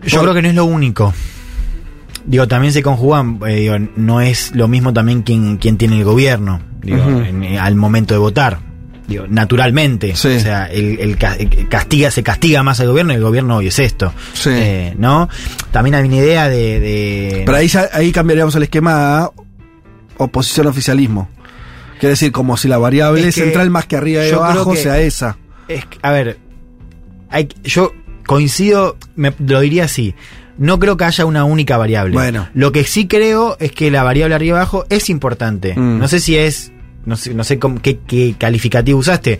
Yo 0.05 0.19
Por- 0.19 0.23
creo 0.27 0.35
que 0.35 0.43
no 0.43 0.49
es 0.49 0.55
lo 0.55 0.65
único. 0.67 1.15
Digo, 2.27 2.47
también 2.47 2.75
se 2.75 2.83
conjugan, 2.83 3.41
eh, 3.49 3.55
digo, 3.55 3.77
no 3.97 4.21
es 4.21 4.55
lo 4.55 4.69
mismo 4.69 4.93
también 4.93 5.23
quien, 5.23 5.57
quien 5.57 5.79
tiene 5.79 5.97
el 5.99 6.05
gobierno, 6.05 6.61
digo, 6.83 7.03
en- 7.05 7.43
eh, 7.43 7.59
al 7.59 7.75
momento 7.75 8.13
de 8.15 8.19
votar. 8.19 8.59
Digo, 9.13 9.27
naturalmente. 9.29 10.15
Sí. 10.17 10.29
O 10.37 10.41
sea, 10.41 10.67
el, 10.67 10.99
el 11.01 11.17
ca- 11.17 11.37
el 11.37 11.69
castiga, 11.69 12.11
se 12.11 12.23
castiga 12.23 12.63
más 12.63 12.81
al 12.81 12.89
gobierno 12.89 13.13
y 13.13 13.17
el 13.17 13.23
gobierno 13.23 13.57
hoy 13.57 13.69
es 13.69 13.79
esto. 13.79 14.13
Sí. 14.33 14.51
Eh, 14.53 14.95
¿No? 14.99 15.29
También 15.71 15.95
hay 15.95 16.05
una 16.07 16.17
idea 16.17 16.49
de. 16.49 16.81
de- 16.81 17.43
Pero 17.47 17.57
ahí, 17.59 17.69
ya- 17.69 17.89
ahí 17.93 18.11
cambiaríamos 18.13 18.55
el 18.57 18.65
esquema 18.65 19.21
a 19.25 19.31
oposición-oficialismo. 20.19 21.29
Quiere 22.01 22.11
decir, 22.11 22.33
como 22.33 22.57
si 22.57 22.69
la 22.69 22.79
variable 22.79 23.29
Es 23.29 23.35
que 23.35 23.43
central 23.43 23.71
más 23.71 23.87
que 23.87 23.97
arriba 23.97 24.27
y 24.27 24.31
abajo 24.31 24.73
que- 24.73 24.79
sea 24.83 24.99
esa. 25.01 25.37
Es 25.69 25.85
que, 25.87 25.99
a 26.03 26.11
ver, 26.11 26.39
hay, 27.31 27.49
yo 27.63 27.93
coincido, 28.27 28.97
me, 29.15 29.33
lo 29.39 29.61
diría 29.61 29.85
así. 29.85 30.15
No 30.59 30.79
creo 30.79 30.97
que 30.97 31.05
haya 31.05 31.25
una 31.25 31.45
única 31.45 31.77
variable. 31.79 32.15
Bueno. 32.15 32.49
Lo 32.55 32.73
que 32.73 32.85
sí 32.85 33.07
creo 33.09 33.57
es 33.59 33.73
que 33.73 33.91
la 33.91 34.03
variable 34.03 34.35
arriba 34.35 34.57
y 34.57 34.61
abajo 34.61 34.85
es 34.91 35.09
importante. 35.11 35.75
Mm. 35.77 35.99
No 35.99 36.09
sé 36.09 36.21
si 36.21 36.37
es. 36.37 36.73
No 37.05 37.17
sé, 37.17 37.35
no 37.35 37.43
sé 37.45 37.59
cómo- 37.59 37.81
qué, 37.83 37.99
qué 38.07 38.35
calificativo 38.39 38.99
usaste. 38.99 39.39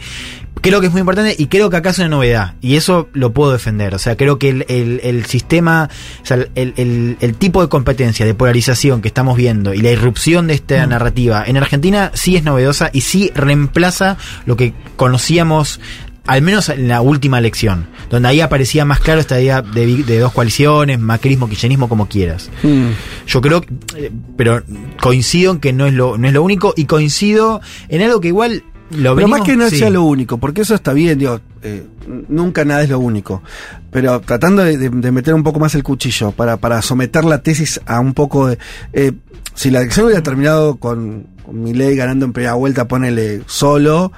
Creo 0.61 0.81
que 0.81 0.87
es 0.87 0.93
muy 0.93 1.01
importante 1.01 1.35
y 1.37 1.47
creo 1.47 1.71
que 1.71 1.77
acá 1.77 1.91
es 1.91 1.99
una 1.99 2.09
novedad. 2.09 2.55
Y 2.61 2.77
eso 2.77 3.09
lo 3.15 3.33
puedo 3.33 3.53
defender. 3.53 3.95
O 3.95 3.99
sea, 3.99 4.17
creo 4.17 4.39
que 4.39 4.49
el, 4.51 4.65
el- 4.69 5.01
el 5.03 5.25
sistema, 5.27 5.89
o 6.23 6.27
sea, 6.27 6.37
el, 6.55 6.75
el- 6.77 7.35
tipo 7.37 7.63
de 7.63 7.69
competencia, 7.69 8.25
de 8.27 8.35
polarización 8.35 9.01
que 9.03 9.09
estamos 9.09 9.37
viendo 9.37 9.75
y 9.75 9.79
la 9.81 9.91
irrupción 9.91 10.47
de 10.47 10.55
Mm. 10.55 10.57
esta 10.57 10.87
narrativa 10.87 11.45
en 11.47 11.57
Argentina 11.57 12.11
sí 12.15 12.37
es 12.37 12.45
novedosa 12.45 12.91
y 12.93 13.01
sí 13.01 13.33
reemplaza 13.35 14.17
lo 14.47 14.57
que 14.57 14.73
conocíamos 14.97 15.81
al 16.27 16.43
menos 16.43 16.69
en 16.69 16.89
la 16.89 17.01
última 17.01 17.39
elección, 17.39 17.89
donde 18.11 18.29
ahí 18.29 18.41
aparecía 18.41 18.85
más 18.85 19.01
claro 19.01 19.21
esta 19.21 19.41
idea 19.41 19.61
de, 19.63 20.05
de 20.05 20.19
dos 20.19 20.33
coaliciones, 20.33 20.99
macrismo, 21.01 21.49
kirchnerismo, 21.49 21.89
como 21.89 22.07
quieras. 22.09 22.51
Mm. 22.63 22.89
Yo 23.27 23.41
creo, 23.41 23.63
eh, 23.97 24.11
pero 24.37 24.63
coincido 25.01 25.53
en 25.53 25.59
que 25.61 25.73
no 25.73 25.87
es 25.87 25.95
lo, 25.95 26.17
no 26.19 26.29
es 26.29 26.35
lo 26.35 26.43
único 26.43 26.75
y 26.77 26.85
coincido 26.85 27.61
en 27.89 28.03
algo 28.03 28.21
que 28.21 28.29
igual 28.29 28.63
lo 28.91 29.15
Pero 29.15 29.27
venimos- 29.27 29.39
más 29.41 29.49
que 29.49 29.57
no 29.57 29.69
sí. 29.71 29.79
sea 29.79 29.91
lo 29.91 30.03
único, 30.05 30.37
porque 30.39 30.61
eso 30.61 30.75
está 30.75 30.93
bien, 30.93 31.19
digo, 31.19 31.41
eh, 31.63 31.83
nunca 32.29 32.65
nada 32.65 32.83
es 32.83 32.91
lo 32.91 32.99
único. 32.99 33.43
Pero 33.91 34.21
tratando 34.21 34.63
de, 34.63 34.77
de- 34.77 34.91
de 34.91 35.13
meter 35.13 35.33
un 35.35 35.43
poco 35.43 35.59
más 35.61 35.75
el 35.75 35.83
cuchillo 35.83 36.31
para, 36.33 36.59
para 36.59 36.83
someter 36.83 37.25
la 37.25 37.43
tesis 37.43 37.81
a 37.87 38.01
un 38.01 38.13
poco 38.15 38.49
de. 38.49 38.59
eh, 38.93 39.13
si 39.55 39.71
la 39.71 39.81
elección 39.81 40.07
hubiera 40.07 40.23
terminado 40.23 40.77
con, 40.77 41.27
con 41.45 41.63
Milei 41.63 41.95
ganando 41.97 42.25
en 42.27 42.33
primera 42.33 42.55
vuelta, 42.55 42.87
ponele 42.89 43.43
solo, 43.47 44.13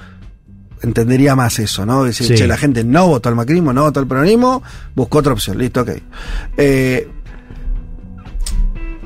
entendería 0.82 1.34
más 1.36 1.58
eso, 1.58 1.84
¿no? 1.86 2.04
Decir, 2.04 2.26
Sí. 2.28 2.34
che, 2.34 2.46
la 2.46 2.56
gente 2.56 2.84
no 2.84 3.06
votó 3.08 3.28
al 3.28 3.34
macrismo, 3.34 3.72
no 3.72 3.82
votó 3.82 4.00
al 4.00 4.06
peronismo, 4.06 4.62
buscó 4.94 5.18
otra 5.18 5.32
opción, 5.32 5.58
listo, 5.58 5.80
ok. 5.82 5.90
Eh, 6.56 7.08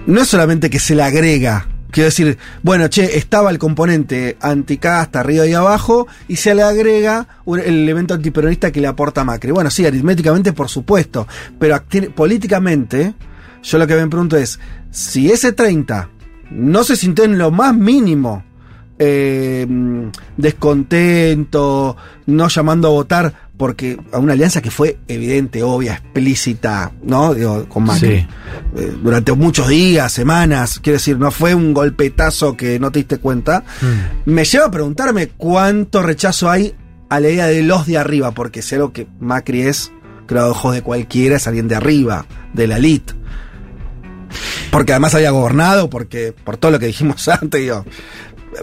no 0.06 0.20
es 0.22 0.28
solamente 0.28 0.70
que 0.70 0.78
se 0.78 0.94
le 0.94 1.02
agrega, 1.02 1.66
quiero 1.90 2.06
decir, 2.06 2.38
bueno, 2.62 2.88
che, 2.88 3.18
estaba 3.18 3.50
el 3.50 3.58
componente 3.58 4.36
anticasta 4.40 5.20
arriba 5.20 5.46
y 5.46 5.52
abajo, 5.52 6.06
y 6.28 6.36
se 6.36 6.54
le 6.54 6.62
agrega 6.62 7.26
un- 7.44 7.60
el 7.60 7.66
elemento 7.82 8.14
antiperonista 8.14 8.70
que 8.72 8.80
le 8.80 8.86
aporta 8.86 9.24
Macri. 9.24 9.50
Bueno, 9.50 9.70
sí, 9.70 9.84
aritméticamente, 9.84 10.52
por 10.54 10.68
supuesto, 10.68 11.26
pero 11.58 11.82
políticamente, 12.14 13.14
yo 13.62 13.78
lo 13.78 13.86
que 13.86 13.96
me 13.96 14.06
pregunto 14.08 14.36
es, 14.36 14.58
si 14.90 15.30
ese 15.30 15.52
30 15.52 16.08
no 16.50 16.84
se 16.84 16.96
sintió 16.96 17.24
en 17.24 17.36
lo 17.36 17.50
más 17.50 17.74
mínimo 17.74 18.44
eh, 18.98 19.66
descontento, 20.36 21.96
no 22.26 22.48
llamando 22.48 22.88
a 22.88 22.90
votar 22.90 23.48
porque 23.58 23.98
a 24.12 24.18
una 24.18 24.34
alianza 24.34 24.62
que 24.62 24.70
fue 24.70 24.98
evidente, 25.08 25.64
obvia, 25.64 25.94
explícita, 25.94 26.92
¿no? 27.02 27.34
Digo, 27.34 27.68
con 27.68 27.84
Macri. 27.84 28.20
Sí. 28.20 28.26
Eh, 28.76 28.94
durante 29.02 29.32
muchos 29.32 29.66
días, 29.68 30.12
semanas, 30.12 30.78
quiero 30.78 30.94
decir, 30.94 31.18
no 31.18 31.32
fue 31.32 31.56
un 31.56 31.74
golpetazo 31.74 32.56
que 32.56 32.78
no 32.78 32.92
te 32.92 33.00
diste 33.00 33.18
cuenta. 33.18 33.64
Mm. 33.82 34.30
Me 34.30 34.44
lleva 34.44 34.66
a 34.66 34.70
preguntarme 34.70 35.30
cuánto 35.36 36.02
rechazo 36.02 36.48
hay 36.48 36.74
a 37.08 37.18
la 37.18 37.28
idea 37.28 37.46
de 37.46 37.64
los 37.64 37.86
de 37.86 37.98
arriba, 37.98 38.30
porque 38.30 38.62
sé 38.62 38.78
lo 38.78 38.92
que 38.92 39.08
Macri 39.18 39.62
es, 39.62 39.90
creo 40.26 40.50
ojos 40.50 40.74
de 40.74 40.82
cualquiera, 40.82 41.36
es 41.36 41.48
alguien 41.48 41.66
de 41.66 41.74
arriba, 41.74 42.26
de 42.52 42.68
la 42.68 42.76
elite. 42.76 43.14
Porque 44.70 44.92
además 44.92 45.16
había 45.16 45.30
gobernado, 45.30 45.90
porque 45.90 46.32
por 46.32 46.58
todo 46.58 46.70
lo 46.70 46.78
que 46.78 46.86
dijimos 46.86 47.26
antes, 47.42 47.60
digo, 47.60 47.84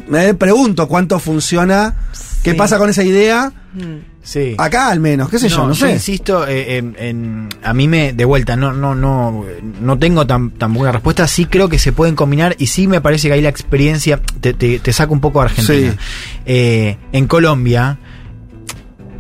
me 0.08 0.34
pregunto 0.34 0.88
cuánto 0.88 1.19
funciona, 1.19 1.95
qué 2.43 2.53
pasa 2.53 2.77
con 2.77 2.89
esa 2.89 3.03
idea, 3.03 3.51
Mm. 3.75 4.13
Sí. 4.23 4.55
acá 4.58 4.88
al 4.89 4.99
menos, 5.01 5.29
qué 5.29 5.38
sé 5.38 5.49
yo, 5.49 5.67
no 5.67 5.75
sé. 5.75 5.91
insisto, 5.91 6.47
eh, 6.47 6.77
en, 6.77 6.95
en- 6.97 7.49
a 7.62 7.73
mí 7.73 7.88
me, 7.89 8.13
de 8.13 8.23
vuelta, 8.25 8.55
no, 8.55 8.71
no, 8.73 8.95
no, 8.95 9.43
no 9.81 9.99
tengo 9.99 10.25
tan, 10.25 10.51
tan 10.51 10.73
buena 10.73 10.93
respuesta. 10.93 11.27
Sí 11.27 11.45
creo 11.45 11.67
que 11.69 11.77
se 11.77 11.91
pueden 11.91 12.15
combinar 12.15 12.55
y 12.58 12.67
sí 12.67 12.88
me 12.88 13.01
parece 13.01 13.27
que 13.27 13.34
ahí 13.34 13.41
la 13.41 13.49
experiencia 13.49 14.19
te, 14.39 14.53
te, 14.53 14.79
te 14.79 14.93
saca 14.93 15.12
un 15.12 15.19
poco 15.19 15.39
de 15.41 15.45
Argentina. 15.45 15.91
Sí. 15.91 15.97
Eh, 16.45 16.97
en 17.12 17.27
Colombia, 17.27 17.99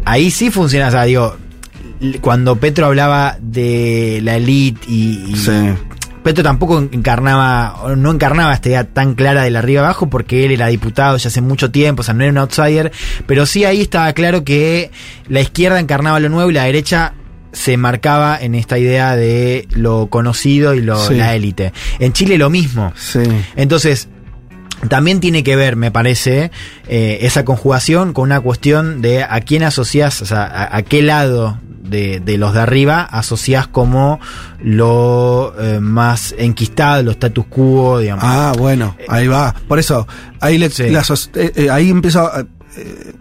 ahí 0.05 0.31
sí 0.31 0.49
funciona, 0.51 0.87
o 0.87 0.91
sea, 0.91 1.03
digo, 1.03 1.35
cuando 2.21 2.55
Petro 2.57 2.85
hablaba 2.87 3.37
de 3.41 4.19
la 4.23 4.37
elite 4.37 4.81
y, 4.87 5.25
y 5.31 5.35
Sí. 5.35 5.51
Petro 6.25 6.43
tampoco 6.43 6.79
encarnaba, 6.91 7.93
no 7.95 8.09
encarnaba 8.11 8.51
esta 8.55 8.69
idea 8.69 8.83
tan 8.83 9.13
clara 9.13 9.43
del 9.43 9.55
arriba 9.55 9.83
abajo 9.83 10.09
porque 10.09 10.43
él 10.43 10.53
era 10.53 10.65
diputado 10.65 11.17
ya 11.17 11.27
hace 11.27 11.39
mucho 11.39 11.69
tiempo, 11.69 12.01
o 12.01 12.03
sea, 12.03 12.15
no 12.15 12.23
era 12.23 12.31
un 12.31 12.39
outsider, 12.39 12.91
pero 13.27 13.45
sí 13.45 13.63
ahí 13.63 13.79
estaba 13.81 14.11
claro 14.13 14.43
que 14.43 14.89
la 15.29 15.41
izquierda 15.41 15.79
encarnaba 15.79 16.19
lo 16.19 16.29
nuevo 16.29 16.49
y 16.49 16.53
la 16.55 16.63
derecha 16.63 17.13
se 17.51 17.77
marcaba 17.77 18.39
en 18.41 18.55
esta 18.55 18.79
idea 18.79 19.15
de 19.15 19.67
lo 19.69 20.07
conocido 20.07 20.73
y 20.73 20.81
lo, 20.81 20.97
Sí. 20.97 21.13
la 21.13 21.35
élite. 21.35 21.73
En 21.99 22.11
Chile 22.11 22.39
lo 22.39 22.49
mismo. 22.49 22.91
Sí. 22.95 23.19
Entonces, 23.55 24.09
también 24.89 25.19
tiene 25.19 25.43
que 25.43 25.55
ver, 25.55 25.75
me 25.75 25.91
parece, 25.91 26.49
eh, 26.87 27.19
esa 27.21 27.45
conjugación 27.45 28.13
con 28.13 28.23
una 28.23 28.39
cuestión 28.41 29.03
de 29.03 29.21
a 29.23 29.39
quién 29.41 29.61
asocias, 29.61 30.23
o 30.23 30.25
sea, 30.25 30.43
a, 30.45 30.75
a 30.77 30.81
qué 30.81 31.03
lado 31.03 31.59
de, 31.89 32.19
de 32.19 32.37
los 32.37 32.53
de 32.53 32.59
arriba 32.61 33.01
asocias 33.03 33.67
como 33.67 34.19
lo 34.61 35.53
eh, 35.59 35.79
más 35.79 36.33
enquistado, 36.37 37.03
lo 37.03 37.11
status 37.11 37.45
quo, 37.47 37.99
digamos. 37.99 38.23
Ah, 38.27 38.53
bueno, 38.57 38.95
ahí 39.07 39.27
va. 39.27 39.53
Por 39.67 39.79
eso, 39.79 40.07
ahí, 40.41 40.57
le, 40.57 40.69
Sí. 40.69 40.89
la 40.89 41.03
sos- 41.03 41.29
eh, 41.35 41.51
eh, 41.55 41.69
ahí 41.69 41.89
empiezo. 41.89 42.29
eh, 42.77 43.13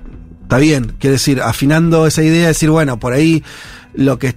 está 0.42 0.58
bien, 0.58 0.94
quiere 0.98 1.12
decir, 1.12 1.40
afinando 1.40 2.06
esa 2.06 2.22
idea, 2.22 2.48
decir, 2.48 2.70
bueno, 2.70 2.98
por 2.98 3.12
ahí 3.12 3.42
lo 3.94 4.18
que 4.18 4.34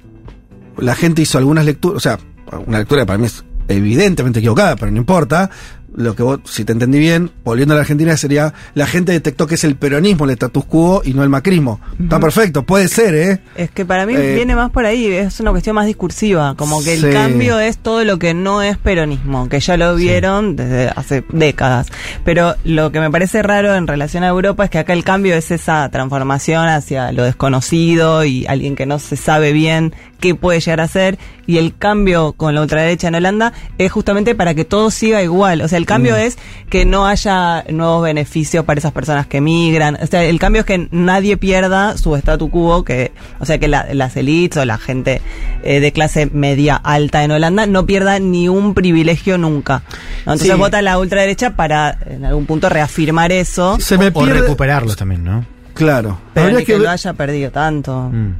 la 0.77 0.95
gente 0.95 1.21
hizo 1.21 1.37
algunas 1.37 1.65
lecturas, 1.65 1.97
o 1.97 1.99
sea, 1.99 2.19
una 2.65 2.79
lectura 2.79 3.01
que 3.01 3.05
para 3.07 3.17
mí 3.17 3.25
es 3.25 3.43
evidentemente 3.67 4.39
equivocada, 4.39 4.75
pero 4.77 4.91
no 4.91 4.97
importa. 4.97 5.49
Lo 5.97 6.15
que 6.15 6.21
vos, 6.21 6.39
si 6.45 6.63
te 6.63 6.73
entendí 6.73 6.99
bien, 6.99 7.31
volviendo 7.43 7.73
a 7.73 7.75
la 7.77 7.81
Argentina, 7.81 8.15
sería 8.15 8.53
la 8.75 8.85
gente 8.85 9.11
detectó 9.11 9.47
que 9.47 9.55
es 9.55 9.63
el 9.63 9.75
peronismo 9.75 10.25
el 10.25 10.31
status 10.31 10.63
quo 10.65 11.01
y 11.03 11.13
no 11.15 11.23
el 11.23 11.29
macrismo. 11.29 11.81
Está 11.99 12.19
perfecto, 12.19 12.63
puede 12.63 12.87
ser, 12.87 13.15
¿eh? 13.15 13.39
Es 13.55 13.71
que 13.71 13.83
para 13.83 14.05
mí 14.05 14.13
Eh, 14.15 14.35
viene 14.35 14.55
más 14.55 14.69
por 14.69 14.85
ahí, 14.85 15.07
es 15.07 15.39
una 15.39 15.49
cuestión 15.49 15.75
más 15.75 15.87
discursiva, 15.87 16.53
como 16.55 16.83
que 16.83 16.97
Sí. 16.97 17.05
el 17.07 17.13
cambio 17.13 17.59
es 17.59 17.79
todo 17.79 18.03
lo 18.03 18.19
que 18.19 18.35
no 18.35 18.61
es 18.61 18.77
peronismo, 18.77 19.49
que 19.49 19.59
ya 19.59 19.75
lo 19.75 19.95
vieron 19.95 20.55
desde 20.55 20.89
hace 20.89 21.23
décadas. 21.31 21.87
Pero 22.23 22.53
lo 22.63 22.91
que 22.91 22.99
me 22.99 23.09
parece 23.09 23.41
raro 23.41 23.73
en 23.75 23.87
relación 23.87 24.23
a 24.23 24.27
Europa 24.27 24.65
es 24.65 24.69
que 24.69 24.77
acá 24.77 24.93
el 24.93 25.03
cambio 25.03 25.33
es 25.33 25.49
esa 25.49 25.89
transformación 25.89 26.67
hacia 26.67 27.11
lo 27.11 27.23
desconocido 27.23 28.23
y 28.23 28.45
alguien 28.45 28.75
que 28.75 28.85
no 28.85 28.99
se 28.99 29.15
sabe 29.15 29.51
bien 29.51 29.95
qué 30.19 30.33
puede 30.35 30.59
llegar 30.59 30.81
a 30.81 30.87
ser, 30.87 31.19
y 31.45 31.57
el 31.59 31.77
cambio 31.77 32.33
con 32.33 32.55
la 32.55 32.61
ultraderecha 32.61 33.07
en 33.07 33.15
Holanda 33.15 33.53
es 33.77 33.91
justamente 33.91 34.33
para 34.33 34.55
que 34.55 34.65
todo 34.65 34.89
siga 34.89 35.21
igual. 35.21 35.61
O 35.61 35.67
sea, 35.67 35.77
el 35.77 35.85
cambio 35.87 36.13
Mm. 36.13 36.19
es 36.19 36.37
que 36.69 36.85
no 36.85 37.07
haya 37.07 37.63
nuevos 37.71 38.03
beneficios 38.03 38.63
para 38.65 38.77
esas 38.77 38.91
personas 38.91 39.25
que 39.25 39.41
migran. 39.41 39.97
O 40.01 40.05
sea, 40.05 40.23
el 40.23 40.37
cambio 40.37 40.59
es 40.59 40.65
que 40.67 40.87
nadie 40.91 41.37
pierda 41.37 41.97
su 41.97 42.15
statu 42.15 42.51
quo, 42.51 42.83
que, 42.85 43.11
o 43.39 43.45
sea, 43.45 43.57
que 43.57 43.67
la- 43.67 43.87
las 43.93 44.15
elites 44.15 44.57
o 44.61 44.65
la 44.65 44.77
gente 44.77 45.21
eh, 45.63 45.79
de 45.79 45.91
clase 45.91 46.27
media 46.31 46.75
alta 46.75 47.23
en 47.23 47.31
Holanda 47.31 47.65
no 47.65 47.85
pierda 47.87 48.19
ni 48.19 48.47
un 48.47 48.73
privilegio 48.75 49.37
nunca. 49.39 49.81
¿no? 50.25 50.33
Entonces 50.33 50.51
Sí. 50.53 50.59
vota 50.59 50.81
la 50.83 50.99
ultraderecha 50.99 51.55
para 51.55 51.97
en 52.05 52.23
algún 52.25 52.45
punto 52.45 52.69
reafirmar 52.69 53.31
eso, 53.31 53.77
Se 53.79 53.97
me 53.97 54.07
o 54.09 54.13
pierde. 54.13 54.41
recuperarlos 54.41 54.95
también, 54.95 55.23
¿no? 55.23 55.43
Claro. 55.73 56.19
pero 56.33 56.45
Habría 56.47 56.59
ni 56.59 56.65
que, 56.65 56.73
que 56.73 56.79
lo 56.79 56.89
haya 56.89 57.13
perdido 57.13 57.51
tanto. 57.51 58.09
Mm. 58.13 58.33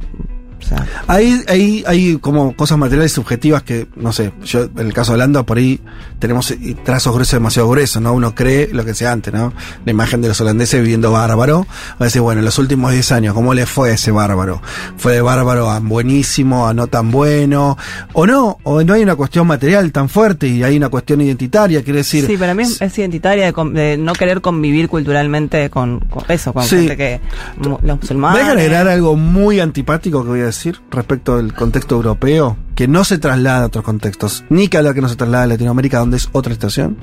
O 0.60 0.66
sea, 0.66 0.86
Ahí, 1.06 1.42
ahí 1.48 1.84
hay 1.86 2.16
como 2.18 2.54
cosas 2.56 2.78
materiales 2.78 3.12
subjetivas 3.12 3.62
que, 3.62 3.86
no 3.96 4.12
sé, 4.12 4.32
yo 4.44 4.64
en 4.64 4.78
el 4.86 4.92
caso 4.92 5.12
de 5.12 5.16
Holanda 5.16 5.42
por 5.44 5.56
ahí 5.58 5.80
tenemos 6.18 6.50
eh, 6.50 6.76
trazos 6.84 7.14
gruesos 7.14 7.32
demasiado 7.34 7.68
gruesos, 7.68 8.02
¿no? 8.02 8.12
Uno 8.12 8.34
cree 8.34 8.68
lo 8.72 8.84
que 8.84 8.92
sea 8.94 9.12
antes, 9.12 9.32
¿no? 9.32 9.52
La 9.84 9.90
imagen 9.92 10.20
de 10.20 10.28
los 10.28 10.40
holandeses 10.40 10.80
viviendo 10.82 11.12
bárbaro. 11.12 11.66
Va 11.92 11.96
a 12.00 12.04
decir, 12.04 12.20
bueno, 12.22 12.40
en 12.40 12.44
los 12.44 12.58
últimos 12.58 12.92
10 12.92 13.12
años, 13.12 13.34
¿cómo 13.34 13.54
le 13.54 13.66
fue 13.66 13.90
a 13.90 13.94
ese 13.94 14.10
bárbaro? 14.10 14.60
¿Fue 14.96 15.12
de 15.14 15.20
bárbaro 15.20 15.70
a 15.70 15.78
buenísimo, 15.80 16.66
a 16.68 16.74
no 16.74 16.86
tan 16.88 17.10
bueno? 17.10 17.76
¿O 18.12 18.26
no? 18.26 18.58
¿O 18.64 18.82
no 18.82 18.94
hay 18.94 19.02
una 19.02 19.14
cuestión 19.14 19.46
material 19.46 19.92
tan 19.92 20.08
fuerte 20.08 20.48
y 20.48 20.62
hay 20.64 20.76
una 20.76 20.88
cuestión 20.88 21.20
identitaria? 21.20 21.82
Quiere 21.84 21.98
decir... 21.98 22.26
sí, 22.26 22.36
para 22.36 22.54
mí 22.54 22.64
es, 22.64 22.80
es 22.82 22.98
identitaria 22.98 23.50
de, 23.52 23.70
de 23.72 23.96
no 23.96 24.12
querer 24.12 24.40
convivir 24.40 24.88
culturalmente 24.88 25.70
con, 25.70 26.00
con 26.00 26.24
eso, 26.28 26.52
con 26.52 26.64
Sí. 26.64 26.76
gente 26.78 26.96
que 26.96 27.20
los 27.60 28.00
musulmanes. 28.00 28.38
Deja 28.40 28.50
agregar 28.52 28.88
algo 28.88 29.14
muy 29.16 29.60
antipático 29.60 30.22
que 30.24 30.28
voy 30.30 30.40
a 30.40 30.46
decir 30.48 30.80
respecto 30.90 31.36
del 31.36 31.54
contexto 31.54 31.94
europeo, 31.94 32.56
que 32.74 32.88
no 32.88 33.04
se 33.04 33.18
traslada 33.18 33.64
a 33.64 33.66
otros 33.66 33.84
contextos, 33.84 34.44
ni 34.50 34.68
que 34.68 34.78
que 34.94 35.00
no 35.00 35.08
se 35.08 35.16
traslada 35.16 35.44
a 35.44 35.46
Latinoamérica, 35.48 35.98
donde 35.98 36.16
es 36.16 36.28
otra 36.32 36.52
estación. 36.52 36.96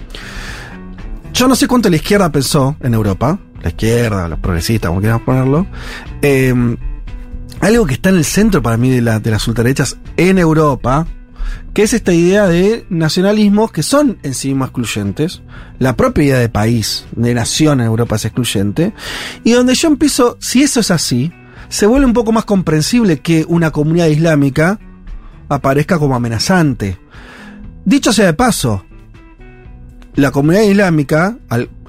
Yo 1.33 1.47
no 1.47 1.55
sé 1.55 1.67
cuánto 1.67 1.89
la 1.89 1.97
izquierda 1.97 2.31
pensó 2.31 2.77
en 2.81 2.93
Europa, 2.93 3.39
la 3.61 3.69
izquierda, 3.69 4.27
los 4.29 4.39
progresistas, 4.39 4.89
como 4.89 5.01
quieras 5.01 5.21
ponerlo. 5.21 5.67
eh, 6.21 6.53
algo 7.61 7.85
que 7.85 7.95
está 7.95 8.09
en 8.09 8.17
el 8.17 8.25
centro 8.25 8.61
para 8.61 8.77
mí 8.77 8.89
de, 8.89 9.01
de 9.19 9.31
las 9.31 9.47
ultraderechas 9.47 9.97
en 10.17 10.37
Europa, 10.37 11.07
que 11.73 11.83
es 11.83 11.93
esta 11.93 12.13
idea 12.13 12.47
de 12.47 12.85
nacionalismos 12.89 13.71
que 13.71 13.83
son 13.83 14.17
en 14.23 14.33
sí 14.33 14.49
mismos 14.49 14.69
excluyentes. 14.69 15.41
La 15.79 15.95
propia 15.95 16.23
idea 16.23 16.39
de 16.39 16.49
país, 16.49 17.05
de 17.15 17.33
nación 17.33 17.81
en 17.81 17.87
Europa 17.87 18.15
es 18.15 18.25
excluyente. 18.25 18.93
Y 19.43 19.53
donde 19.53 19.75
yo 19.75 19.87
empiezo, 19.87 20.37
si 20.39 20.63
eso 20.63 20.79
es 20.79 20.91
así, 20.91 21.31
se 21.75 21.87
vuelve 21.87 22.05
un 22.05 22.13
poco 22.13 22.31
más 22.31 22.45
comprensible 22.45 23.19
que 23.19 23.43
una 23.49 23.71
comunidad 23.71 24.07
islámica 24.07 24.79
aparezca 25.49 25.99
como 25.99 26.15
amenazante. 26.15 26.97
Dicho 27.83 28.13
sea 28.13 28.27
de 28.27 28.33
paso, 28.33 28.85
la 30.15 30.31
comunidad 30.31 30.63
islámica, 30.63 31.37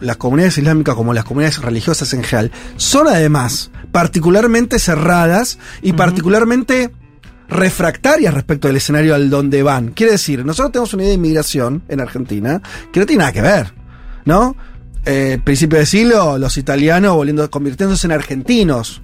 las 0.00 0.16
comunidades 0.16 0.58
islámicas 0.58 0.96
como 0.96 1.14
las 1.14 1.22
comunidades 1.22 1.62
religiosas 1.62 2.12
en 2.14 2.24
general, 2.24 2.50
son 2.74 3.06
además 3.06 3.70
particularmente 3.92 4.80
cerradas 4.80 5.60
y 5.82 5.92
particularmente 5.92 6.90
refractarias 7.48 8.34
respecto 8.34 8.66
del 8.66 8.78
escenario 8.78 9.14
al 9.14 9.30
donde 9.30 9.62
van. 9.62 9.92
Quiere 9.92 10.10
decir, 10.10 10.44
nosotros 10.44 10.72
tenemos 10.72 10.94
una 10.94 11.04
idea 11.04 11.10
de 11.10 11.18
inmigración 11.18 11.84
en 11.86 12.00
Argentina 12.00 12.60
que 12.92 12.98
no 12.98 13.06
tiene 13.06 13.20
nada 13.20 13.32
que 13.32 13.42
ver, 13.42 13.72
¿no? 14.24 14.56
Eh, 15.08 15.38
principio 15.44 15.78
de 15.78 15.86
siglo, 15.86 16.36
los 16.36 16.56
italianos 16.56 17.14
volviendo, 17.14 17.48
convirtiéndose 17.48 18.08
en 18.08 18.12
argentinos. 18.12 19.02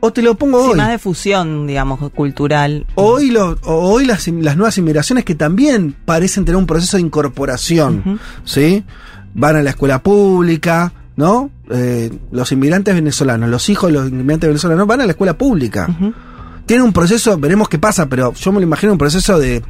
O 0.00 0.12
te 0.12 0.20
lo 0.20 0.34
pongo 0.36 0.62
Sí, 0.64 0.70
hoy. 0.72 0.76
más 0.76 0.90
de 0.90 0.98
fusión, 0.98 1.66
digamos, 1.66 1.98
cultural. 2.12 2.86
Hoy, 2.96 3.30
lo- 3.30 3.56
hoy 3.64 4.04
las, 4.04 4.28
las 4.28 4.56
nuevas 4.58 4.76
inmigraciones 4.76 5.24
que 5.24 5.34
también 5.34 5.96
parecen 6.04 6.44
tener 6.44 6.56
un 6.58 6.66
proceso 6.66 6.98
de 6.98 7.02
incorporación. 7.02 8.20
¿sí? 8.44 8.84
Van 9.32 9.56
a 9.56 9.62
la 9.62 9.70
escuela 9.70 10.02
pública, 10.02 10.92
¿no? 11.16 11.50
Eh, 11.70 12.10
los 12.30 12.52
inmigrantes 12.52 12.94
venezolanos, 12.94 13.48
los 13.48 13.68
hijos 13.70 13.90
de 13.90 13.98
los 13.98 14.08
inmigrantes 14.10 14.48
venezolanos 14.48 14.86
van 14.86 15.00
a 15.00 15.06
la 15.06 15.12
escuela 15.12 15.38
pública. 15.38 15.86
Ujú. 15.88 16.12
Tiene 16.66 16.82
un 16.82 16.92
proceso, 16.92 17.38
veremos 17.38 17.70
qué 17.70 17.78
pasa, 17.78 18.06
pero 18.06 18.34
yo 18.34 18.52
me 18.52 18.60
lo 18.60 18.66
imagino 18.66 18.92
un 18.92 18.98
proceso 18.98 19.38
de 19.38 19.62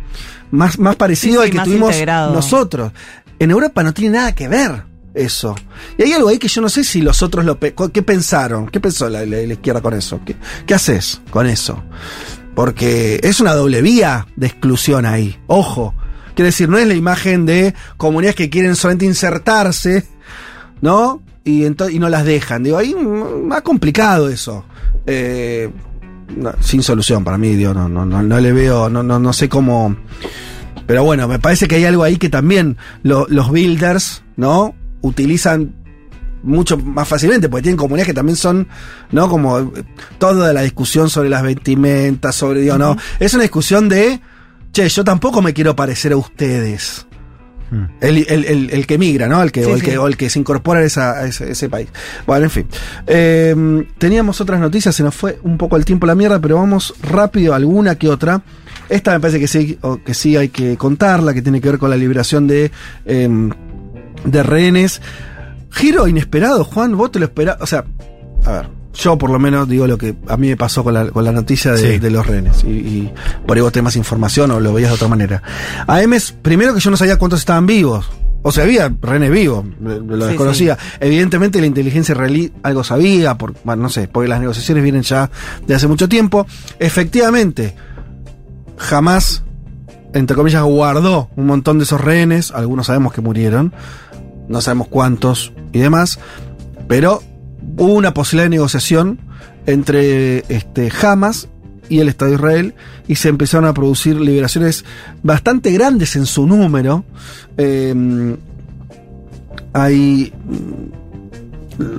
más, 0.51 0.77
más 0.81 0.97
parecido 0.97 1.43
Sí, 1.45 1.51
sí, 1.53 1.57
al 1.59 1.65
que 1.65 1.71
tuvimos 1.71 1.93
integrado. 1.93 2.35
nosotros. 2.35 2.91
En 3.39 3.53
Europa 3.53 3.85
no 3.85 3.95
tiene 3.95 4.17
nada 4.19 4.35
que 4.35 4.49
ver 4.49 4.88
eso. 5.15 5.55
Y 5.97 6.03
hay 6.05 6.13
algo 6.13 6.29
ahí 6.29 6.39
que 6.39 6.49
yo 6.49 6.61
no 6.61 6.69
sé 6.69 6.85
si 6.85 7.01
los 7.03 7.23
otros 7.23 7.45
lo 7.45 7.59
¿qué 7.59 8.03
pensaron? 8.03 8.67
¿Qué 8.69 8.81
pensó 8.81 9.09
la, 9.09 9.25
izquierda 9.25 9.81
con 9.81 9.95
eso? 9.95 10.21
¿Qué, 10.25 10.37
qué 10.67 10.75
haces 10.75 11.21
con 11.31 11.47
eso? 11.47 11.83
Porque 12.55 13.21
es 13.23 13.41
una 13.41 13.55
doble 13.55 13.83
vía 13.83 14.27
de 14.37 14.47
exclusión 14.47 15.07
ahí. 15.07 15.39
Ojo. 15.47 15.95
Quiere 16.35 16.49
decir, 16.51 16.69
no 16.69 16.79
es 16.79 16.87
la 16.87 16.95
imagen 16.95 17.47
de 17.47 17.75
comunidades 17.97 18.37
que 18.37 18.49
quieren 18.49 18.77
solamente 18.77 19.05
insertarse, 19.05 20.07
¿no? 20.81 21.21
Y, 21.45 21.65
y 21.67 21.99
no 21.99 22.09
las 22.09 22.25
dejan. 22.25 22.63
Digo, 22.63 22.79
ahí 22.79 22.95
mm, 22.95 23.47
más 23.49 23.63
complicado 23.63 24.29
eso. 24.29 24.65
Eh, 25.07 25.69
sin 26.61 26.83
solución 26.85 27.25
para 27.25 27.39
mí, 27.39 27.57
digo, 27.57 27.75
no, 27.75 27.89
no, 27.89 28.05
no, 28.07 28.23
no 28.23 28.39
le 28.39 28.53
veo, 28.53 28.89
no, 28.89 29.03
no, 29.03 29.19
no 29.19 29.33
sé 29.33 29.49
cómo. 29.49 29.97
Pero 30.87 31.03
bueno, 31.03 31.27
me 31.27 31.39
parece 31.41 31.67
que 31.67 31.77
hay 31.77 31.85
algo 31.87 32.05
ahí 32.05 32.17
que 32.19 32.29
también 32.29 32.77
lo- 33.03 33.27
los 33.29 33.51
builders, 33.51 34.23
¿no? 34.37 34.75
Utilizan 35.03 35.75
mucho 36.43 36.77
más 36.79 37.07
fácilmente, 37.09 37.49
porque 37.49 37.63
tienen 37.65 37.77
comunidades 37.77 38.07
que 38.07 38.15
también 38.15 38.37
son, 38.37 38.69
¿no? 39.11 39.29
Como 39.29 39.59
eh, 39.59 39.65
toda 40.19 40.53
la 40.53 40.63
discusión 40.63 41.11
sobre 41.11 41.29
las 41.29 41.43
vestimentas, 41.43 42.35
sobre, 42.35 42.61
digo, 42.61 42.79
no. 42.79 42.97
Es 43.19 43.35
una 43.35 43.43
discusión 43.43 43.89
de, 43.89 44.21
che, 44.73 44.89
yo 44.89 45.03
tampoco 45.05 45.43
me 45.43 45.53
quiero 45.53 45.75
parecer 45.75 46.13
a 46.13 46.17
ustedes. 46.17 47.07
Mm. 47.71 47.85
El, 48.01 48.17
el- 48.31 48.45
el- 48.47 48.71
el 48.71 48.87
que 48.87 48.97
migra, 48.99 49.29
¿no? 49.29 49.43
El 49.43 49.53
que, 49.53 49.63
Sí, 49.63 49.71
o, 49.71 49.75
el 49.75 49.81
sí. 49.81 49.87
que, 49.87 49.99
o 49.99 50.07
el 50.07 50.17
que 50.17 50.31
se 50.31 50.39
incorpora 50.39 50.81
a, 50.81 50.85
esa- 50.85 51.19
a 51.19 51.27
ese, 51.27 51.51
ese 51.51 51.69
país. 51.69 51.89
Bueno, 52.27 52.45
en 52.45 52.51
fin. 52.51 52.67
Eh, 53.07 53.85
teníamos 53.99 54.41
otras 54.41 54.59
noticias, 54.61 54.95
se 54.95 55.03
nos 55.03 55.15
fue 55.15 55.39
un 55.43 55.59
poco 55.59 55.77
el 55.77 55.85
tiempo 55.85 56.07
la 56.07 56.15
mierda, 56.15 56.41
pero 56.41 56.55
vamos 56.57 56.95
rápido, 57.03 57.53
alguna 57.53 57.97
que 57.97 58.09
otra. 58.09 58.43
Esta 58.89 59.13
me 59.13 59.21
parece 59.21 59.39
que 59.39 59.49
sí, 59.49 59.77
o 59.83 60.03
que 60.03 60.15
sí 60.15 60.35
hay 60.37 60.49
que 60.49 60.79
contarla, 60.79 61.35
que 61.35 61.43
tiene 61.43 61.61
que 61.61 61.69
ver 61.69 61.79
con 61.79 61.91
la 61.91 61.97
liberación 61.97 62.47
de, 62.47 62.71
eh, 63.05 63.29
de 64.25 64.43
rehenes. 64.43 65.01
Giro 65.71 66.09
inesperado, 66.09 66.65
Juan, 66.65 66.97
vos 66.97 67.11
te 67.13 67.19
lo 67.19 67.27
esperás. 67.27 67.57
O 67.61 67.67
sea, 67.67 67.85
a 68.45 68.53
ver, 68.53 68.69
yo 68.95 69.19
por 69.19 69.31
lo 69.31 69.39
menos 69.39 69.69
digo 69.69 69.87
lo 69.87 69.99
que 69.99 70.17
a 70.29 70.37
mí 70.37 70.49
me 70.49 70.57
pasó 70.57 70.83
con 70.83 70.95
la, 70.95 71.07
con 71.11 71.25
la 71.25 71.33
noticia 71.33 71.73
de, 71.73 71.79
Sí. 71.95 71.99
de 71.99 72.11
los 72.11 72.27
rehenes. 72.27 72.65
Y, 72.65 72.69
y 72.69 73.13
por 73.47 73.57
ahí 73.57 73.63
vos 73.63 73.73
tenés 73.73 73.85
más 73.85 73.97
información 73.97 74.51
o 74.51 74.61
lo 74.61 74.73
veías 74.73 74.91
de 74.91 74.95
otra 74.97 75.09
manera. 75.09 75.43
A 75.87 76.03
Emes, 76.03 76.33
primero 76.43 76.75
que 76.75 76.81
yo 76.81 76.91
no 76.91 76.97
sabía 76.97 77.17
cuántos 77.19 77.41
estaban 77.41 77.67
vivos. 77.67 78.09
O 78.43 78.53
sea, 78.53 78.63
había 78.65 78.91
rehenes 79.03 79.31
vivos, 79.33 79.65
lo 79.83 80.17
Sí, 80.25 80.29
desconocía. 80.29 80.79
Evidentemente 81.01 81.61
la 81.61 81.67
inteligencia 81.67 82.13
israelí 82.13 82.53
algo 82.63 82.85
sabía, 82.85 83.37
por, 83.37 83.55
bueno, 83.65 83.83
no 83.83 83.89
sé, 83.91 84.07
porque 84.09 84.29
las 84.29 84.41
negociaciones 84.41 84.83
vienen 84.85 85.03
ya 85.03 85.29
de 85.67 85.75
hace 85.75 85.89
mucho 85.89 86.09
tiempo. 86.09 86.47
Efectivamente, 86.79 87.75
jamás, 88.77 89.43
entre 90.15 90.37
comillas, 90.37 90.63
guardó 90.63 91.29
un 91.37 91.47
montón 91.47 91.79
de 91.79 91.85
esos 91.85 92.01
rehenes. 92.01 92.53
Algunos 92.53 92.87
sabemos 92.87 93.13
que 93.13 93.21
murieron. 93.21 93.73
No 94.49 94.61
sabemos 94.61 94.89
cuántos 94.89 95.53
y 95.73 95.79
demás. 95.79 96.19
Pero 96.87 97.23
hubo 97.77 97.95
una 97.95 98.15
posibilidad 98.15 98.47
de 98.47 98.57
negociación 98.57 99.21
entre 99.67 100.39
este, 100.49 100.91
Hamas 101.03 101.49
y 101.89 102.01
el 102.01 102.09
Estado 102.09 102.31
de 102.31 102.37
Israel 102.37 102.75
y 103.07 103.17
se 103.17 103.29
empezaron 103.29 103.67
a 103.67 103.75
producir 103.75 104.21
liberaciones 104.21 104.85
bastante 105.23 105.71
grandes 105.73 106.17
en 106.17 106.27
su 106.27 106.47
número. 106.47 107.05
Eh, 107.57 108.37
hay. 109.73 110.33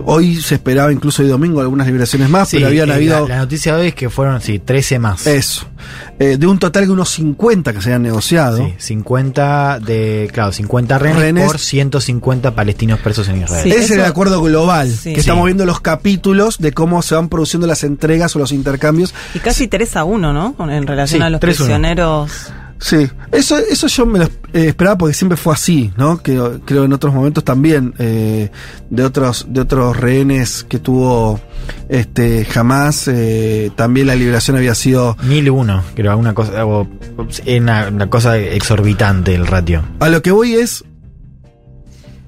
Hoy 0.06 0.36
se 0.36 0.56
esperaba 0.56 0.92
incluso 0.92 1.22
hoy 1.24 1.30
domingo 1.30 1.62
algunas 1.62 1.88
liberaciones 1.88 2.30
más, 2.30 2.50
Sí, 2.50 2.58
pero 2.58 2.68
habían 2.68 2.89
eh, 2.89 2.94
habido. 2.94 3.22
La, 3.28 3.36
la 3.36 3.42
noticia 3.42 3.76
de 3.76 3.82
hoy 3.82 3.88
es 3.88 3.96
que 3.96 4.10
fueron, 4.10 4.42
sí, 4.42 4.60
13 4.60 5.00
más. 5.00 5.26
Eso. 5.26 5.65
Eh, 6.20 6.36
de 6.38 6.48
un 6.48 6.60
total 6.60 6.86
de 6.86 6.92
unos 6.92 7.10
50 7.12 7.72
que 7.74 7.82
se 7.82 7.88
habían 7.89 8.04
negociado. 8.04 8.58
Sí, 8.58 8.74
50 8.78 9.80
de, 9.80 10.30
claro, 10.34 10.52
50 10.52 11.00
rehenes, 11.00 11.22
Rehenes. 11.22 11.46
por 11.46 11.60
150 11.60 12.54
palestinos 12.56 13.00
presos 13.00 13.28
en 13.30 13.42
Israel. 13.44 13.63
Sí. 13.63 13.70
Ese 13.72 13.80
es 13.86 13.92
el 13.92 14.00
eso- 14.02 14.10
acuerdo 14.10 14.42
global, 14.42 14.89
Sí. 14.89 15.13
que 15.13 15.20
estamos 15.20 15.46
viendo 15.46 15.65
los 15.65 15.80
capítulos 15.80 16.58
de 16.60 16.74
cómo 16.74 17.02
se 17.02 17.15
van 17.15 17.30
produciendo 17.30 17.65
las 17.68 17.84
entregas 17.84 18.36
o 18.36 18.39
los 18.39 18.52
intercambios. 18.52 19.13
Y 19.34 19.39
casi 19.39 19.68
3 19.68 19.96
a 19.96 20.04
1, 20.04 20.34
¿no? 20.34 20.56
En 20.70 20.86
relación 20.88 21.22
Sí, 21.22 21.26
a 21.26 21.30
los 21.30 21.39
3-1. 21.39 21.65
prisioneros. 21.65 22.32
Sí, 22.80 23.10
eso, 23.32 23.58
eso 23.58 23.88
yo 23.88 24.06
me 24.06 24.20
lo 24.20 24.26
eh, 24.26 24.70
esperaba 24.70 24.98
porque 24.98 25.13
siempre 25.13 25.38
fue 25.38 25.54
así, 25.54 25.92
¿no? 25.98 26.24
Que 26.24 26.39
creo 26.65 26.86
en 26.86 26.94
otros 26.94 27.13
momentos 27.13 27.44
también 27.44 27.94
eh, 28.00 28.50
de 28.89 29.04
otros 29.04 29.48
de 29.50 29.62
otros 29.62 29.98
rehenes 29.98 30.63
que 30.63 30.80
tuvo 30.80 31.42
este 31.89 32.46
jamás 32.46 33.10
eh, 33.10 33.72
también 33.76 34.08
la 34.08 34.15
liberación 34.15 34.56
había 34.56 34.76
sido 34.76 35.18
1001, 35.24 35.84
creo, 35.94 36.18
una 36.18 36.34
cosa, 36.34 36.65
una, 36.65 37.88
una 37.89 38.10
cosa 38.10 38.38
exorbitante 38.38 39.36
el 39.36 39.46
ratio. 39.46 39.84
a 40.00 40.08
lo 40.08 40.22
que 40.22 40.32
voy 40.32 40.54
es 40.54 40.86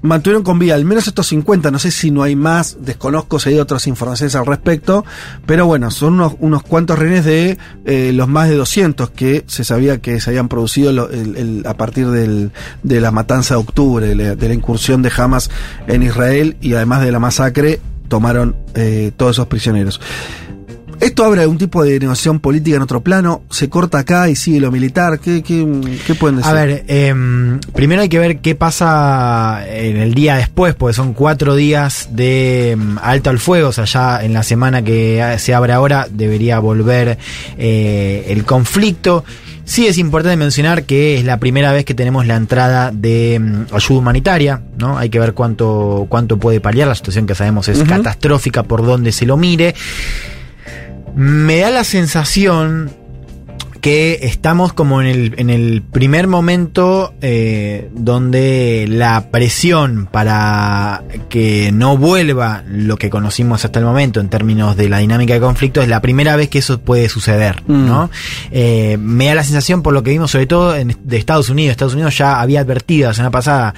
mantuvieron 0.02 0.42
con 0.42 0.58
vida 0.58 0.74
al 0.74 0.84
menos 0.84 1.06
estos 1.06 1.28
50, 1.28 1.70
no 1.70 1.78
sé 1.78 1.90
si 1.90 2.10
no 2.10 2.22
hay 2.22 2.36
más, 2.36 2.76
desconozco 2.80 3.38
si 3.38 3.50
hay 3.50 3.58
otras 3.58 3.86
informaciones 3.86 4.34
al 4.34 4.44
respecto, 4.46 5.04
pero 5.46 5.64
bueno, 5.66 5.90
son 5.90 6.14
unos, 6.14 6.34
unos 6.40 6.62
cuantos 6.62 6.98
rehenes 6.98 7.24
de 7.24 7.56
eh, 7.84 8.12
los 8.12 8.28
más 8.28 8.48
de 8.48 8.56
200 8.56 9.10
que 9.10 9.44
se 9.46 9.64
sabía 9.64 9.98
que 9.98 10.20
se 10.20 10.30
habían 10.30 10.48
producido 10.48 10.92
lo- 10.92 11.08
el- 11.10 11.62
a 11.66 11.74
partir 11.76 12.08
del- 12.08 12.50
de 12.82 13.00
la 13.00 13.10
matanza 13.12 13.54
de 13.54 13.60
octubre, 13.60 14.06
de 14.06 14.14
la, 14.14 14.34
de 14.36 14.48
la 14.48 14.54
incursión 14.54 15.02
de 15.02 15.12
Hamas 15.16 15.50
en 15.86 16.02
Israel 16.02 16.56
y 16.60 16.74
además 16.74 17.02
de 17.02 17.12
la 17.12 17.18
masacre, 17.18 17.80
tomaron 18.08 18.56
eh, 18.74 19.12
todos 19.16 19.36
esos 19.36 19.46
prisioneros. 19.46 20.00
Esto 21.02 21.24
abre 21.24 21.48
un 21.48 21.58
tipo 21.58 21.82
de 21.82 21.98
negociación 21.98 22.38
política 22.38 22.76
en 22.76 22.82
otro 22.82 23.00
plano, 23.00 23.42
se 23.50 23.68
corta 23.68 23.98
acá 23.98 24.28
y 24.28 24.36
sigue 24.36 24.60
lo 24.60 24.70
militar, 24.70 25.18
¿qué, 25.18 25.42
qué, 25.42 25.66
qué 26.06 26.14
pueden 26.14 26.36
decir? 26.36 26.48
A 26.48 26.54
ver, 26.54 26.84
em, 26.86 27.58
primero 27.74 28.02
hay 28.02 28.08
que 28.08 28.20
ver 28.20 28.38
qué 28.38 28.54
pasa 28.54 29.64
en 29.68 29.96
el 29.96 30.14
día 30.14 30.36
después, 30.36 30.76
porque 30.76 30.94
son 30.94 31.12
cuatro 31.12 31.56
días 31.56 32.10
de 32.12 32.70
em, 32.70 32.98
alto 33.02 33.30
al 33.30 33.40
fuego, 33.40 33.70
o 33.70 33.72
sea, 33.72 33.84
ya 33.84 34.22
en 34.22 34.32
la 34.32 34.44
semana 34.44 34.82
que 34.82 35.34
se 35.38 35.54
abre 35.54 35.72
ahora 35.72 36.06
debería 36.08 36.60
volver 36.60 37.18
eh, 37.58 38.26
el 38.28 38.44
conflicto. 38.44 39.24
Sí 39.64 39.88
es 39.88 39.98
importante 39.98 40.36
mencionar 40.36 40.84
que 40.84 41.18
es 41.18 41.24
la 41.24 41.38
primera 41.38 41.72
vez 41.72 41.84
que 41.84 41.94
tenemos 41.94 42.28
la 42.28 42.36
entrada 42.36 42.92
de 42.92 43.34
em, 43.34 43.66
ayuda 43.72 43.98
humanitaria, 43.98 44.62
¿no? 44.78 44.98
Hay 44.98 45.10
que 45.10 45.18
ver 45.18 45.34
cuánto, 45.34 46.06
cuánto 46.08 46.36
puede 46.36 46.60
paliar, 46.60 46.86
la 46.86 46.94
situación 46.94 47.26
que 47.26 47.34
sabemos 47.34 47.66
es 47.66 47.82
catastrófica 47.82 48.62
por 48.62 48.86
donde 48.86 49.10
se 49.10 49.26
lo 49.26 49.36
mire. 49.36 49.74
Me 51.14 51.58
da 51.58 51.70
la 51.70 51.84
sensación 51.84 52.90
que 53.82 54.20
estamos 54.22 54.72
como 54.72 55.00
en 55.00 55.08
el, 55.08 55.34
en 55.38 55.50
el 55.50 55.82
primer 55.82 56.28
momento 56.28 57.14
eh, 57.20 57.90
donde 57.92 58.86
la 58.88 59.30
presión 59.32 60.06
para 60.06 61.02
que 61.28 61.72
no 61.72 61.96
vuelva 61.98 62.62
lo 62.68 62.96
que 62.96 63.10
conocimos 63.10 63.64
hasta 63.64 63.80
el 63.80 63.84
momento 63.84 64.20
en 64.20 64.28
términos 64.28 64.76
de 64.76 64.88
la 64.88 64.98
dinámica 64.98 65.34
de 65.34 65.40
conflicto 65.40 65.82
es 65.82 65.88
la 65.88 66.00
primera 66.00 66.36
vez 66.36 66.48
que 66.48 66.58
eso 66.60 66.80
puede 66.80 67.08
suceder, 67.08 67.60
Mm. 67.66 67.86
¿no? 67.86 68.08
Eh, 68.52 68.96
me 69.00 69.26
da 69.26 69.34
la 69.34 69.42
sensación 69.42 69.82
por 69.82 69.92
lo 69.92 70.04
que 70.04 70.10
vimos 70.10 70.30
sobre 70.30 70.46
todo 70.46 70.76
en, 70.76 70.96
de 71.02 71.16
Estados 71.16 71.48
Unidos. 71.50 71.72
Estados 71.72 71.94
Unidos 71.94 72.16
ya 72.16 72.40
había 72.40 72.60
advertido 72.60 73.08
la 73.08 73.14
semana 73.14 73.32
pasada 73.32 73.74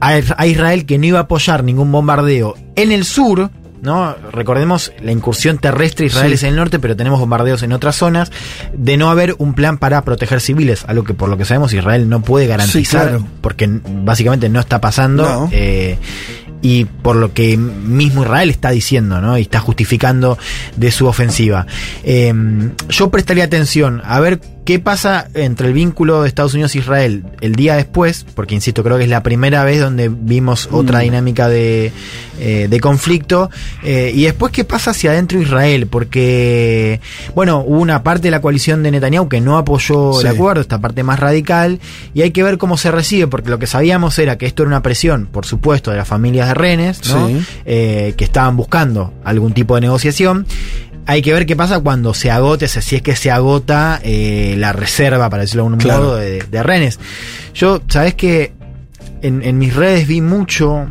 a, 0.00 0.18
a 0.38 0.46
Israel 0.46 0.86
que 0.86 0.96
no 0.96 1.04
iba 1.04 1.18
a 1.18 1.22
apoyar 1.22 1.62
ningún 1.62 1.92
bombardeo 1.92 2.56
en 2.74 2.90
el 2.90 3.04
sur, 3.04 3.50
¿no? 3.84 4.16
Recordemos 4.32 4.92
la 5.02 5.12
incursión 5.12 5.58
terrestre 5.58 6.06
Israel 6.06 6.28
Sí. 6.30 6.34
es 6.34 6.42
en 6.42 6.48
el 6.50 6.56
norte, 6.56 6.78
pero 6.80 6.96
tenemos 6.96 7.20
bombardeos 7.20 7.62
en 7.62 7.72
otras 7.72 7.94
zonas, 7.96 8.32
de 8.72 8.96
no 8.96 9.10
haber 9.10 9.34
un 9.38 9.54
plan 9.54 9.78
para 9.78 10.02
proteger 10.02 10.40
civiles, 10.40 10.84
algo 10.88 11.04
que 11.04 11.14
por 11.14 11.28
lo 11.28 11.36
que 11.36 11.44
sabemos 11.44 11.72
Israel 11.72 12.08
no 12.08 12.22
puede 12.22 12.46
garantizar, 12.46 13.08
claro. 13.10 13.26
porque 13.40 13.68
básicamente 14.02 14.48
no 14.48 14.58
está 14.60 14.80
pasando. 14.80 15.22
No. 15.24 15.48
eh, 15.52 15.98
y 16.62 16.86
por 16.86 17.16
lo 17.16 17.34
que 17.34 17.58
mismo 17.58 18.22
Israel 18.22 18.48
está 18.48 18.70
diciendo, 18.70 19.20
¿no? 19.20 19.36
Y 19.36 19.42
está 19.42 19.60
justificando 19.60 20.38
de 20.76 20.90
su 20.92 21.06
ofensiva. 21.06 21.66
Eh, 22.04 22.32
yo 22.88 23.10
prestaría 23.10 23.44
atención 23.44 24.00
a 24.02 24.18
ver 24.18 24.40
qué 24.64 24.78
pasa 24.78 25.28
entre 25.34 25.68
el 25.68 25.74
vínculo 25.74 26.22
de 26.22 26.28
Estados 26.28 26.54
Unidos 26.54 26.74
e 26.74 26.78
Israel 26.78 27.22
el 27.42 27.54
día 27.54 27.76
después, 27.76 28.24
porque 28.34 28.54
insisto, 28.54 28.82
creo 28.82 28.96
que 28.96 29.04
es 29.04 29.10
la 29.10 29.22
primera 29.22 29.62
vez 29.64 29.80
donde 29.80 30.08
vimos 30.08 30.68
otra 30.72 31.00
Mm. 31.00 31.02
dinámica 31.02 31.48
de, 31.48 31.92
eh, 32.40 32.66
de 32.70 32.80
conflicto. 32.80 33.50
eh, 33.82 34.12
y 34.14 34.24
después 34.24 34.50
qué 34.52 34.64
pasa 34.64 34.92
hacia 34.92 35.10
adentro 35.10 35.38
de 35.38 35.44
Israel, 35.44 35.86
porque, 35.86 37.00
bueno, 37.34 37.58
hubo 37.66 37.78
una 37.80 38.02
parte 38.02 38.22
de 38.28 38.30
la 38.30 38.40
coalición 38.40 38.82
de 38.82 38.90
Netanyahu 38.90 39.28
que 39.28 39.40
no 39.42 39.58
apoyó 39.58 40.14
Sí. 40.14 40.26
el 40.26 40.32
acuerdo, 40.34 40.62
esta 40.62 40.80
parte 40.80 41.02
más 41.02 41.20
radical, 41.20 41.80
y 42.14 42.22
hay 42.22 42.30
que 42.30 42.42
ver 42.42 42.56
cómo 42.56 42.78
se 42.78 42.90
recibe, 42.90 43.26
porque 43.26 43.50
lo 43.50 43.58
que 43.58 43.66
sabíamos 43.66 44.18
era 44.18 44.38
que 44.38 44.46
esto 44.46 44.62
era 44.62 44.68
una 44.68 44.82
presión, 44.82 45.26
por 45.30 45.44
supuesto, 45.44 45.90
de 45.90 45.98
las 45.98 46.08
familias 46.08 46.48
de 46.48 46.54
rehenes, 46.54 47.06
¿no? 47.08 47.28
Sí. 47.28 47.44
Eh, 47.66 48.14
que 48.16 48.24
estaban 48.24 48.56
buscando 48.56 49.12
algún 49.24 49.52
tipo 49.52 49.74
de 49.74 49.82
negociación. 49.82 50.46
Hay 51.06 51.20
que 51.22 51.32
ver 51.32 51.44
qué 51.46 51.54
pasa 51.54 51.80
cuando 51.80 52.14
se 52.14 52.30
agote, 52.30 52.66
si 52.68 52.96
es 52.96 53.02
que 53.02 53.14
se 53.14 53.30
agota 53.30 54.00
eh, 54.02 54.54
la 54.58 54.72
reserva, 54.72 55.28
para 55.28 55.42
decirlo 55.42 55.64
de 55.64 55.66
algún 55.68 55.80
Claro. 55.80 56.02
modo, 56.02 56.16
de, 56.16 56.42
de 56.42 56.62
rehenes. 56.62 56.98
Yo, 57.54 57.82
sabes 57.88 58.14
que 58.14 58.52
en, 59.22 59.42
en 59.42 59.58
mis 59.58 59.74
redes 59.74 60.06
vi 60.06 60.20
mucho, 60.20 60.88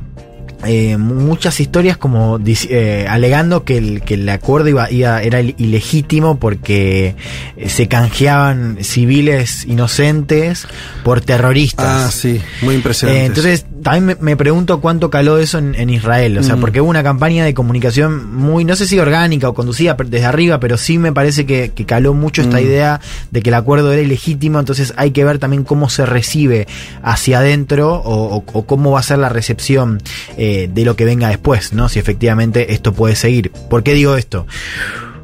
eh, 0.65 0.97
mu- 0.97 1.15
muchas 1.15 1.60
historias 1.60 1.97
como 1.97 2.39
eh, 2.45 3.06
alegando 3.10 3.63
que 3.63 3.78
el, 3.78 4.02
que 4.02 4.13
el 4.15 4.28
acuerdo 4.30 4.69
iba, 4.69 4.89
iba- 4.91 5.21
era 5.21 5.41
il- 5.41 5.56
ilegítimo 5.58 6.38
porque 6.39 7.15
eh, 7.58 7.69
se 7.69 7.88
canjeaban 7.88 8.78
civiles 8.82 9.65
inocentes 9.65 10.67
por 11.04 11.21
terroristas. 11.21 11.86
Ah, 12.08 12.12
sí, 12.12 12.41
muy 12.62 12.76
impresionante. 12.76 13.21
Eh, 13.21 13.26
entonces, 13.26 13.65
también 13.84 14.06
me, 14.06 14.15
me 14.19 14.38
pregunto 14.38 14.80
cuánto 14.80 15.10
caló 15.10 15.38
eso 15.38 15.58
en, 15.58 15.76
en 15.76 15.89
Israel. 15.89 16.38
O 16.38 16.43
sea, 16.43 16.56
Mm. 16.56 16.62
porque 16.62 16.80
hubo 16.82 16.89
una 16.89 17.04
campaña 17.04 17.43
de 17.43 17.54
comunicación 17.54 18.34
muy, 18.34 18.63
no 18.63 18.76
sé 18.76 18.88
si 18.88 18.97
orgánica 18.99 19.49
o 19.49 19.54
conducida 19.54 19.95
desde 20.06 20.26
arriba, 20.26 20.60
pero 20.60 20.78
sí 20.78 20.97
me 20.97 21.12
parece 21.12 21.45
que, 21.45 21.71
que 21.76 21.86
caló 21.86 22.13
mucho 22.13 22.41
esta 22.41 22.58
Mm. 22.58 22.63
idea 22.63 23.02
de 23.32 23.41
que 23.41 23.49
el 23.49 23.56
acuerdo 23.56 23.91
era 23.91 24.02
ilegítimo. 24.02 24.60
Entonces, 24.60 24.93
hay 24.97 25.12
que 25.12 25.23
ver 25.26 25.39
también 25.39 25.63
cómo 25.63 25.89
se 25.89 26.06
recibe 26.06 26.67
hacia 27.02 27.39
adentro 27.39 27.95
o, 27.95 28.38
o- 28.38 28.43
o 28.54 28.65
cómo 28.65 28.91
va 28.91 28.99
a 28.99 29.04
ser 29.04 29.17
la 29.19 29.30
recepción 29.30 30.02
eh, 30.38 30.52
de 30.67 30.85
lo 30.85 30.95
que 30.95 31.05
venga 31.05 31.29
después, 31.29 31.73
¿no? 31.73 31.89
Si 31.89 31.99
efectivamente 31.99 32.73
esto 32.73 32.93
puede 32.93 33.15
seguir. 33.15 33.51
¿Por 33.69 33.83
qué 33.83 33.93
digo 33.93 34.15
esto? 34.15 34.45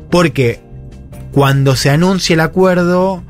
Porque 0.10 0.60
cuando 1.32 1.76
se 1.76 1.90
anuncia 1.90 2.34
el 2.34 2.40
acuerdo, 2.40 3.24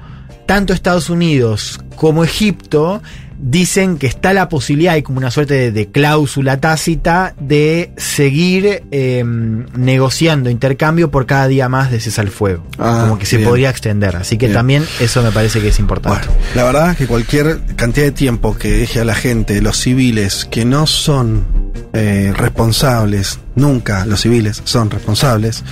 tanto 0.46 0.74
Estados 0.74 1.10
Unidos 1.10 1.80
como 1.96 2.24
Egipto 2.24 3.02
dicen 3.42 3.98
que 3.98 4.08
está 4.08 4.34
la 4.34 4.50
posibilidad, 4.50 4.94
hay 4.94 5.02
como 5.02 5.18
una 5.18 5.32
suerte 5.32 5.54
de, 5.54 5.72
de 5.72 5.88
cláusula 5.88 6.60
tácita, 6.60 7.34
de 7.40 7.92
seguir 7.98 8.84
eh, 8.92 9.24
negociando 9.24 10.50
intercambio 10.50 11.10
por 11.10 11.26
cada 11.26 11.48
día 11.48 11.70
más 11.70 11.90
de 11.92 12.00
cesar 12.00 12.26
el 12.26 12.32
fuego. 12.32 12.64
Ah, 12.78 13.06
como 13.08 13.18
que 13.18 13.26
se 13.26 13.38
bien. 13.38 13.50
podría 13.50 13.70
extender. 13.70 14.16
Así 14.16 14.38
que 14.38 14.48
Bien. 14.48 14.58
también 14.58 14.86
eso 15.00 15.22
me 15.24 15.32
parece 15.32 15.62
que 15.62 15.70
es 15.70 15.80
importante. 15.80 16.28
Bueno, 16.28 16.42
la 16.56 16.64
verdad 16.66 16.92
es 16.92 16.98
que 16.98 17.08
cualquier 17.08 17.60
cantidad 17.76 18.06
de 18.06 18.12
tiempo 18.12 18.58
que 18.58 18.72
deje 18.72 19.00
a 19.00 19.06
la 19.06 19.16
gente, 19.16 19.62
los 19.62 19.78
civiles, 19.78 20.46
que 20.50 20.66
no 20.66 20.86
son 20.86 21.46
eh, 21.94 22.34
responsables, 22.36 23.40
nunca 23.56 24.06
los 24.06 24.22
civiles 24.22 24.62
son 24.66 24.90
responsables, 24.92 25.64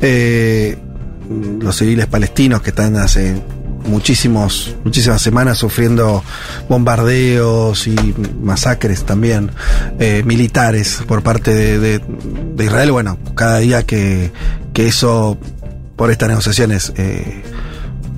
eh, 0.00 0.78
los 1.60 1.76
civiles 1.76 2.06
palestinos 2.06 2.62
que 2.62 2.70
están 2.70 2.96
hace 2.96 3.40
muchísimos, 3.86 4.74
muchísimas 4.84 5.20
semanas 5.22 5.58
sufriendo 5.58 6.22
bombardeos 6.68 7.86
y 7.86 7.96
masacres 8.42 9.04
también 9.04 9.50
eh, 9.98 10.22
militares 10.24 11.00
por 11.06 11.22
parte 11.22 11.52
de, 11.54 11.78
de- 11.98 12.64
Israel, 12.64 12.92
bueno, 12.92 13.18
cada 13.34 13.58
día 13.58 13.82
que, 13.84 14.30
que 14.72 14.86
eso 14.86 15.38
por 15.96 16.10
estas 16.10 16.28
negociaciones 16.28 16.92
eh, 16.96 17.42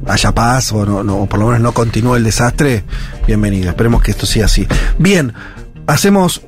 haya 0.07 0.33
paz 0.33 0.73
o, 0.73 0.85
no, 0.85 1.03
no, 1.05 1.27
por 1.27 1.39
lo 1.39 1.47
menos 1.47 1.61
no 1.61 1.73
continúe 1.73 2.17
el 2.17 2.25
desastre, 2.25 2.85
bienvenido. 3.27 3.71
Esperemos 3.71 4.03
que 4.03 4.11
esto 4.11 4.27
siga 4.27 4.47
así. 4.47 4.67
Bien, 4.99 5.33
hacemos 5.87 6.43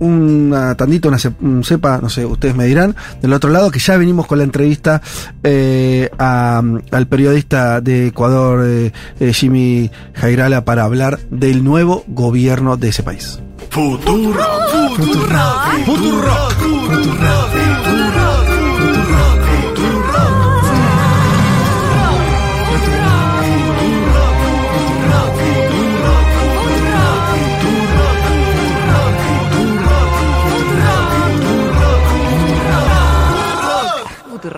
una 0.00 0.74
tandita, 0.74 1.08
una 1.08 1.18
ce- 1.18 1.32
un 1.40 1.62
cepa, 1.64 1.98
no 2.02 2.08
sé, 2.10 2.24
ustedes 2.26 2.56
me 2.56 2.64
dirán, 2.66 2.96
del 3.22 3.32
otro 3.32 3.50
lado, 3.50 3.70
que 3.70 3.78
ya 3.78 3.96
venimos 3.96 4.26
con 4.26 4.38
la 4.38 4.44
entrevista 4.44 5.00
eh, 5.44 6.10
a- 6.18 6.62
al 6.90 7.06
periodista 7.06 7.80
de 7.80 8.08
Ecuador, 8.08 8.64
eh, 8.66 8.92
eh, 9.20 9.32
Jimmy 9.32 9.90
Jairala, 10.14 10.64
para 10.64 10.84
hablar 10.84 11.18
del 11.30 11.62
nuevo 11.62 12.02
gobierno 12.08 12.76
de 12.76 12.88
ese 12.88 13.02
país. 13.02 13.38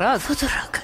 서두르라 0.02 0.18
서두르라 0.18 0.81